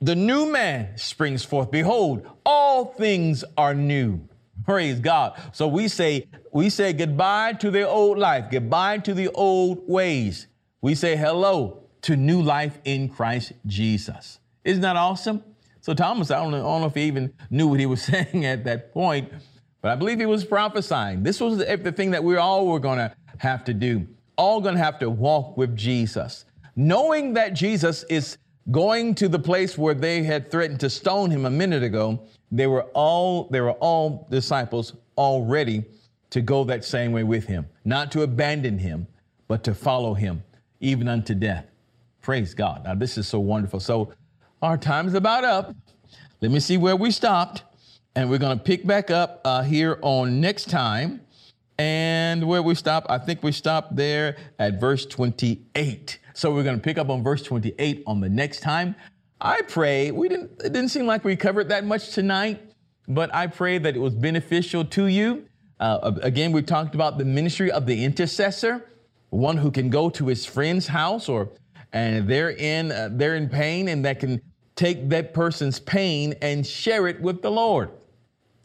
the 0.00 0.14
new 0.14 0.46
man 0.46 0.96
springs 0.96 1.44
forth. 1.44 1.72
Behold, 1.72 2.24
all 2.46 2.84
things 2.84 3.42
are 3.58 3.74
new. 3.74 4.20
Praise 4.64 5.00
God. 5.00 5.36
So 5.52 5.66
we 5.66 5.88
say, 5.88 6.28
we 6.52 6.70
say 6.70 6.92
goodbye 6.92 7.54
to 7.54 7.72
the 7.72 7.82
old 7.82 8.16
life, 8.16 8.48
goodbye 8.48 8.98
to 8.98 9.12
the 9.12 9.28
old 9.30 9.88
ways. 9.88 10.46
We 10.80 10.94
say 10.94 11.16
hello 11.16 11.82
to 12.02 12.14
new 12.14 12.40
life 12.40 12.78
in 12.84 13.08
Christ 13.08 13.54
Jesus. 13.66 14.38
Isn't 14.62 14.82
that 14.82 14.94
awesome? 14.94 15.42
So 15.80 15.94
Thomas, 15.94 16.30
I 16.30 16.36
don't, 16.36 16.52
know, 16.52 16.58
I 16.58 16.60
don't 16.60 16.82
know 16.82 16.86
if 16.86 16.94
he 16.94 17.02
even 17.08 17.32
knew 17.50 17.66
what 17.66 17.80
he 17.80 17.86
was 17.86 18.02
saying 18.12 18.44
at 18.44 18.62
that 18.66 18.92
point, 18.92 19.32
but 19.82 19.90
I 19.90 19.94
believe 19.94 20.18
he 20.18 20.26
was 20.26 20.44
prophesying. 20.44 21.22
This 21.22 21.40
was 21.40 21.58
the, 21.58 21.76
the 21.76 21.92
thing 21.92 22.10
that 22.10 22.22
we 22.22 22.36
all 22.36 22.66
were 22.66 22.80
going 22.80 22.98
to 22.98 23.14
have 23.38 23.64
to 23.64 23.74
do. 23.74 24.06
All 24.36 24.60
going 24.60 24.74
to 24.74 24.82
have 24.82 24.98
to 25.00 25.10
walk 25.10 25.56
with 25.56 25.76
Jesus. 25.76 26.44
Knowing 26.76 27.34
that 27.34 27.54
Jesus 27.54 28.04
is 28.04 28.38
going 28.70 29.14
to 29.16 29.28
the 29.28 29.38
place 29.38 29.76
where 29.76 29.94
they 29.94 30.22
had 30.22 30.50
threatened 30.50 30.80
to 30.80 30.90
stone 30.90 31.30
him 31.30 31.46
a 31.46 31.50
minute 31.50 31.82
ago, 31.82 32.20
they 32.52 32.66
were 32.66 32.84
all 32.94 33.44
they 33.44 33.60
were 33.60 33.72
all 33.72 34.26
disciples 34.30 34.94
all 35.16 35.44
ready 35.44 35.84
to 36.30 36.40
go 36.40 36.64
that 36.64 36.84
same 36.84 37.12
way 37.12 37.24
with 37.24 37.46
him, 37.46 37.66
not 37.84 38.12
to 38.12 38.22
abandon 38.22 38.78
him, 38.78 39.06
but 39.48 39.64
to 39.64 39.74
follow 39.74 40.14
him 40.14 40.42
even 40.80 41.08
unto 41.08 41.34
death. 41.34 41.66
Praise 42.22 42.54
God. 42.54 42.84
Now 42.84 42.94
this 42.94 43.18
is 43.18 43.26
so 43.26 43.40
wonderful. 43.40 43.80
So 43.80 44.12
our 44.62 44.76
time 44.76 45.08
is 45.08 45.14
about 45.14 45.44
up. 45.44 45.74
Let 46.40 46.50
me 46.50 46.60
see 46.60 46.76
where 46.76 46.96
we 46.96 47.10
stopped. 47.10 47.64
And 48.16 48.28
we're 48.28 48.38
going 48.38 48.58
to 48.58 48.64
pick 48.64 48.84
back 48.84 49.10
up 49.10 49.40
uh, 49.44 49.62
here 49.62 49.98
on 50.02 50.40
next 50.40 50.68
time. 50.68 51.20
And 51.78 52.46
where 52.46 52.62
we 52.62 52.74
stop, 52.74 53.06
I 53.08 53.18
think 53.18 53.42
we 53.42 53.52
stopped 53.52 53.94
there 53.96 54.36
at 54.58 54.80
verse 54.80 55.06
28. 55.06 56.18
So 56.34 56.52
we're 56.52 56.64
going 56.64 56.76
to 56.76 56.82
pick 56.82 56.98
up 56.98 57.08
on 57.08 57.22
verse 57.22 57.42
28 57.42 58.02
on 58.06 58.20
the 58.20 58.28
next 58.28 58.60
time. 58.60 58.96
I 59.40 59.62
pray 59.62 60.10
we 60.10 60.28
didn't, 60.28 60.50
it 60.62 60.72
didn't 60.72 60.88
seem 60.88 61.06
like 61.06 61.24
we 61.24 61.36
covered 61.36 61.68
that 61.70 61.84
much 61.84 62.10
tonight, 62.10 62.60
but 63.08 63.34
I 63.34 63.46
pray 63.46 63.78
that 63.78 63.96
it 63.96 63.98
was 64.00 64.14
beneficial 64.14 64.84
to 64.86 65.06
you. 65.06 65.46
Uh, 65.78 66.12
again, 66.22 66.52
we 66.52 66.62
talked 66.62 66.94
about 66.94 67.16
the 67.16 67.24
ministry 67.24 67.70
of 67.70 67.86
the 67.86 68.04
intercessor, 68.04 68.90
one 69.30 69.56
who 69.56 69.70
can 69.70 69.88
go 69.88 70.10
to 70.10 70.26
his 70.26 70.44
friend's 70.44 70.88
house 70.88 71.28
or 71.28 71.48
and 71.92 72.28
they're 72.28 72.50
in 72.50 72.92
uh, 72.92 73.08
they're 73.12 73.36
in 73.36 73.48
pain 73.48 73.88
and 73.88 74.04
that 74.04 74.20
can 74.20 74.40
take 74.76 75.08
that 75.08 75.32
person's 75.32 75.80
pain 75.80 76.34
and 76.42 76.66
share 76.66 77.06
it 77.06 77.20
with 77.20 77.40
the 77.42 77.50
Lord 77.50 77.90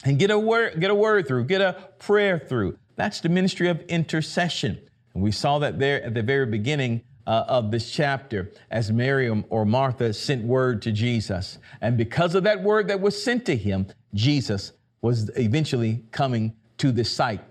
and 0.05 0.17
get 0.17 0.31
a 0.31 0.39
word, 0.39 0.79
get 0.79 0.91
a 0.91 0.95
word 0.95 1.27
through, 1.27 1.45
get 1.45 1.61
a 1.61 1.89
prayer 1.99 2.39
through. 2.39 2.77
That's 2.95 3.19
the 3.19 3.29
ministry 3.29 3.67
of 3.67 3.81
intercession. 3.81 4.79
And 5.13 5.23
we 5.23 5.31
saw 5.31 5.59
that 5.59 5.79
there 5.79 6.01
at 6.03 6.13
the 6.13 6.23
very 6.23 6.45
beginning 6.45 7.01
uh, 7.27 7.45
of 7.47 7.71
this 7.71 7.91
chapter 7.91 8.51
as 8.69 8.91
Miriam 8.91 9.43
or 9.49 9.65
Martha 9.65 10.13
sent 10.13 10.45
word 10.45 10.81
to 10.83 10.91
Jesus. 10.91 11.57
And 11.81 11.97
because 11.97 12.35
of 12.35 12.43
that 12.43 12.61
word 12.61 12.87
that 12.87 13.01
was 13.01 13.21
sent 13.21 13.45
to 13.47 13.55
him, 13.55 13.87
Jesus 14.13 14.73
was 15.01 15.29
eventually 15.35 16.03
coming 16.11 16.55
to 16.77 16.91
this 16.91 17.09
site. 17.09 17.41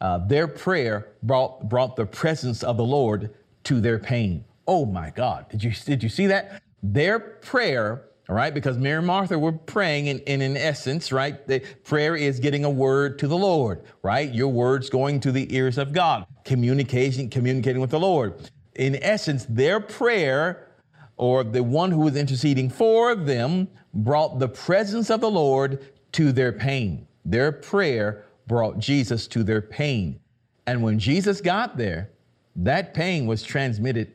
Uh, 0.00 0.18
their 0.26 0.48
prayer 0.48 1.12
brought, 1.22 1.68
brought 1.68 1.94
the 1.94 2.06
presence 2.06 2.62
of 2.62 2.76
the 2.76 2.84
Lord 2.84 3.32
to 3.64 3.80
their 3.80 3.98
pain. 3.98 4.44
Oh 4.66 4.84
my 4.84 5.10
God. 5.10 5.48
Did 5.48 5.62
you, 5.62 5.70
did 5.70 6.02
you 6.02 6.08
see 6.08 6.26
that? 6.26 6.62
Their 6.82 7.20
prayer, 7.20 8.06
all 8.32 8.36
right, 8.36 8.54
because 8.54 8.78
Mary 8.78 8.96
and 8.96 9.06
Martha 9.06 9.38
were 9.38 9.52
praying 9.52 10.06
in, 10.06 10.20
in, 10.20 10.40
in 10.40 10.56
essence, 10.56 11.12
right? 11.12 11.46
The 11.46 11.60
prayer 11.84 12.16
is 12.16 12.40
getting 12.40 12.64
a 12.64 12.70
word 12.70 13.18
to 13.18 13.28
the 13.28 13.36
Lord, 13.36 13.82
right? 14.02 14.32
Your 14.32 14.48
words 14.48 14.88
going 14.88 15.20
to 15.20 15.32
the 15.32 15.54
ears 15.54 15.76
of 15.76 15.92
God, 15.92 16.24
communication, 16.42 17.28
communicating 17.28 17.82
with 17.82 17.90
the 17.90 18.00
Lord. 18.00 18.50
In 18.76 18.96
essence, 19.02 19.44
their 19.50 19.80
prayer 19.80 20.70
or 21.18 21.44
the 21.44 21.62
one 21.62 21.90
who 21.90 21.98
was 21.98 22.16
interceding 22.16 22.70
for 22.70 23.14
them 23.14 23.68
brought 23.92 24.38
the 24.38 24.48
presence 24.48 25.10
of 25.10 25.20
the 25.20 25.30
Lord 25.30 25.84
to 26.12 26.32
their 26.32 26.52
pain. 26.52 27.06
Their 27.26 27.52
prayer 27.52 28.24
brought 28.46 28.78
Jesus 28.78 29.26
to 29.26 29.42
their 29.42 29.60
pain. 29.60 30.18
And 30.66 30.82
when 30.82 30.98
Jesus 30.98 31.42
got 31.42 31.76
there, 31.76 32.08
that 32.56 32.94
pain 32.94 33.26
was 33.26 33.42
transmitted 33.42 34.14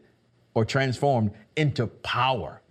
or 0.56 0.66
transformed 0.66 1.34
into 1.56 1.86
power, 1.86 2.64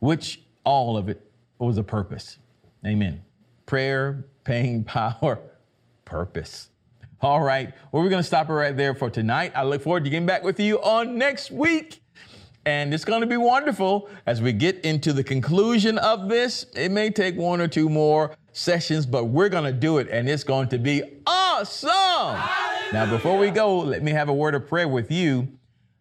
which 0.00 0.42
all 0.66 0.98
of 0.98 1.08
it 1.08 1.22
was 1.58 1.78
a 1.78 1.82
purpose. 1.82 2.38
Amen. 2.84 3.22
Prayer, 3.64 4.26
pain, 4.44 4.84
power, 4.84 5.38
purpose. 6.04 6.68
All 7.22 7.40
right. 7.40 7.72
Well, 7.90 8.02
we're 8.02 8.10
going 8.10 8.20
to 8.20 8.26
stop 8.26 8.50
it 8.50 8.52
right 8.52 8.76
there 8.76 8.94
for 8.94 9.08
tonight. 9.08 9.52
I 9.54 9.62
look 9.62 9.80
forward 9.80 10.04
to 10.04 10.10
getting 10.10 10.26
back 10.26 10.44
with 10.44 10.60
you 10.60 10.82
on 10.82 11.16
next 11.16 11.50
week. 11.50 12.02
And 12.66 12.92
it's 12.92 13.04
going 13.04 13.20
to 13.20 13.28
be 13.28 13.36
wonderful 13.36 14.10
as 14.26 14.42
we 14.42 14.52
get 14.52 14.84
into 14.84 15.12
the 15.12 15.22
conclusion 15.22 15.98
of 15.98 16.28
this. 16.28 16.66
It 16.74 16.90
may 16.90 17.10
take 17.10 17.36
one 17.36 17.60
or 17.60 17.68
two 17.68 17.88
more 17.88 18.34
sessions, 18.52 19.06
but 19.06 19.26
we're 19.26 19.48
going 19.48 19.64
to 19.64 19.72
do 19.72 19.98
it 19.98 20.08
and 20.10 20.28
it's 20.28 20.42
going 20.42 20.68
to 20.70 20.78
be 20.78 21.02
awesome. 21.26 21.90
Hallelujah. 21.90 22.92
Now, 22.92 23.08
before 23.08 23.38
we 23.38 23.50
go, 23.50 23.78
let 23.78 24.02
me 24.02 24.10
have 24.10 24.28
a 24.28 24.34
word 24.34 24.56
of 24.56 24.68
prayer 24.68 24.88
with 24.88 25.12
you 25.12 25.48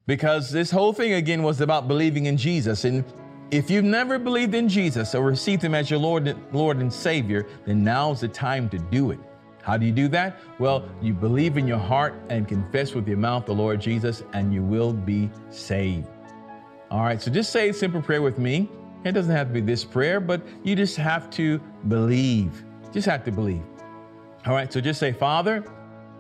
because 0.08 0.51
this 0.51 0.71
whole 0.71 0.91
thing 0.91 1.13
again 1.13 1.43
was 1.43 1.62
about 1.62 1.88
believing 1.88 2.25
in 2.25 2.36
Jesus. 2.36 2.84
And 2.84 3.06
if 3.51 3.69
you've 3.69 3.86
never 3.86 4.17
believed 4.17 4.55
in 4.55 4.67
Jesus 4.67 5.15
or 5.15 5.23
received 5.23 5.63
him 5.63 5.75
as 5.75 5.89
your 5.89 5.99
Lord, 5.99 6.36
Lord 6.53 6.77
and 6.77 6.91
Savior, 6.91 7.45
then 7.65 7.84
now's 7.84 8.21
the 8.21 8.27
time 8.27 8.69
to 8.69 8.77
do 8.77 9.12
it. 9.12 9.19
How 9.62 9.77
do 9.77 9.86
you 9.86 9.91
do 9.91 10.08
that? 10.10 10.39
Well, 10.60 10.88
you 11.01 11.13
believe 11.13 11.58
in 11.58 11.67
your 11.67 11.79
heart 11.79 12.13
and 12.29 12.47
confess 12.47 12.93
with 12.93 13.08
your 13.08 13.17
mouth 13.17 13.47
the 13.47 13.53
Lord 13.53 13.81
Jesus, 13.81 14.23
and 14.34 14.53
you 14.53 14.62
will 14.62 14.93
be 14.93 15.29
saved. 15.49 16.08
All 16.91 17.01
right, 17.01 17.19
so 17.19 17.31
just 17.31 17.51
say 17.51 17.69
a 17.69 17.73
simple 17.73 18.01
prayer 18.01 18.21
with 18.21 18.38
me. 18.38 18.69
It 19.03 19.13
doesn't 19.13 19.36
have 19.36 19.47
to 19.47 19.53
be 19.53 19.62
this 19.62 19.84
prayer, 19.84 20.19
but 20.19 20.41
you 20.63 20.75
just 20.75 20.97
have 20.97 21.31
to 21.31 21.60
believe. 21.88 22.63
Just 22.91 23.08
have 23.08 23.23
to 23.23 23.31
believe. 23.31 23.63
All 24.45 24.53
right, 24.53 24.71
so 24.71 24.79
just 24.79 24.99
say, 24.99 25.12
Father, 25.12 25.63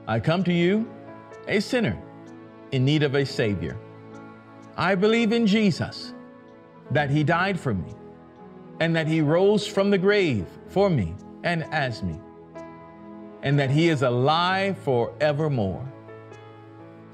I 0.07 0.19
come 0.19 0.43
to 0.45 0.53
you, 0.53 0.91
a 1.47 1.59
sinner 1.59 2.01
in 2.71 2.83
need 2.83 3.03
of 3.03 3.13
a 3.13 3.23
Savior. 3.23 3.77
I 4.75 4.95
believe 4.95 5.31
in 5.31 5.45
Jesus, 5.45 6.14
that 6.91 7.09
He 7.09 7.23
died 7.23 7.59
for 7.59 7.73
me, 7.73 7.93
and 8.79 8.95
that 8.95 9.07
He 9.07 9.21
rose 9.21 9.65
from 9.65 9.89
the 9.89 9.97
grave 9.97 10.45
for 10.67 10.89
me 10.89 11.15
and 11.43 11.63
as 11.73 12.03
me, 12.03 12.19
and 13.43 13.57
that 13.59 13.69
He 13.69 13.89
is 13.89 14.01
alive 14.01 14.77
forevermore. 14.79 15.91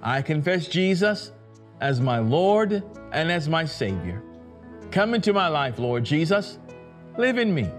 I 0.02 0.22
confess 0.22 0.68
Jesus 0.68 1.32
as 1.80 2.00
my 2.02 2.20
Lord 2.20 2.84
and 3.12 3.32
as 3.32 3.48
my 3.48 3.66
Savior. 3.66 4.24
Come 4.92 5.14
into 5.14 5.34
my 5.34 5.48
life, 5.48 5.80
Lord 5.80 6.04
Jesus. 6.04 6.60
Live 7.18 7.38
in 7.38 7.54
me. 7.54 7.70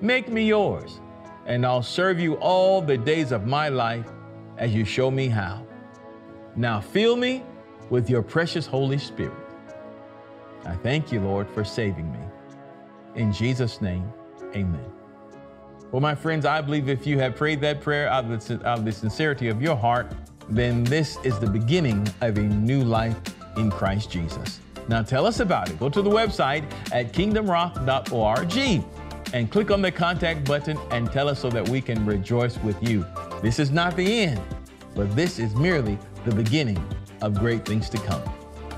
Make 0.00 0.28
me 0.28 0.46
yours, 0.46 1.00
and 1.46 1.64
I'll 1.64 1.82
serve 1.82 2.20
you 2.20 2.34
all 2.34 2.80
the 2.82 2.98
days 2.98 3.32
of 3.32 3.46
my 3.46 3.68
life 3.68 4.06
as 4.58 4.74
you 4.74 4.84
show 4.84 5.10
me 5.10 5.28
how. 5.28 5.66
Now 6.54 6.80
fill 6.80 7.16
me 7.16 7.44
with 7.90 8.08
your 8.10 8.22
precious 8.22 8.66
Holy 8.66 8.98
Spirit. 8.98 9.45
I 10.66 10.74
thank 10.76 11.12
you, 11.12 11.20
Lord, 11.20 11.48
for 11.48 11.64
saving 11.64 12.10
me. 12.10 12.18
In 13.14 13.32
Jesus' 13.32 13.80
name, 13.80 14.12
amen. 14.54 14.84
Well, 15.92 16.00
my 16.00 16.14
friends, 16.14 16.44
I 16.44 16.60
believe 16.60 16.88
if 16.88 17.06
you 17.06 17.18
have 17.20 17.36
prayed 17.36 17.60
that 17.60 17.80
prayer 17.80 18.08
out 18.08 18.24
of, 18.24 18.46
the, 18.46 18.68
out 18.68 18.80
of 18.80 18.84
the 18.84 18.92
sincerity 18.92 19.48
of 19.48 19.62
your 19.62 19.76
heart, 19.76 20.12
then 20.48 20.84
this 20.84 21.16
is 21.24 21.38
the 21.38 21.46
beginning 21.46 22.06
of 22.20 22.36
a 22.36 22.42
new 22.42 22.82
life 22.82 23.16
in 23.56 23.70
Christ 23.70 24.10
Jesus. 24.10 24.60
Now 24.88 25.02
tell 25.02 25.26
us 25.26 25.40
about 25.40 25.70
it. 25.70 25.78
Go 25.78 25.88
to 25.88 26.02
the 26.02 26.10
website 26.10 26.64
at 26.92 27.12
kingdomrock.org 27.12 28.84
and 29.32 29.50
click 29.50 29.70
on 29.70 29.82
the 29.82 29.90
contact 29.90 30.44
button 30.44 30.78
and 30.90 31.10
tell 31.10 31.28
us 31.28 31.40
so 31.40 31.50
that 31.50 31.68
we 31.68 31.80
can 31.80 32.04
rejoice 32.04 32.58
with 32.58 32.80
you. 32.82 33.04
This 33.42 33.58
is 33.58 33.70
not 33.70 33.96
the 33.96 34.22
end, 34.22 34.40
but 34.94 35.14
this 35.16 35.38
is 35.38 35.54
merely 35.54 35.98
the 36.24 36.34
beginning 36.34 36.82
of 37.22 37.34
great 37.38 37.64
things 37.64 37.88
to 37.90 37.98
come. 37.98 38.22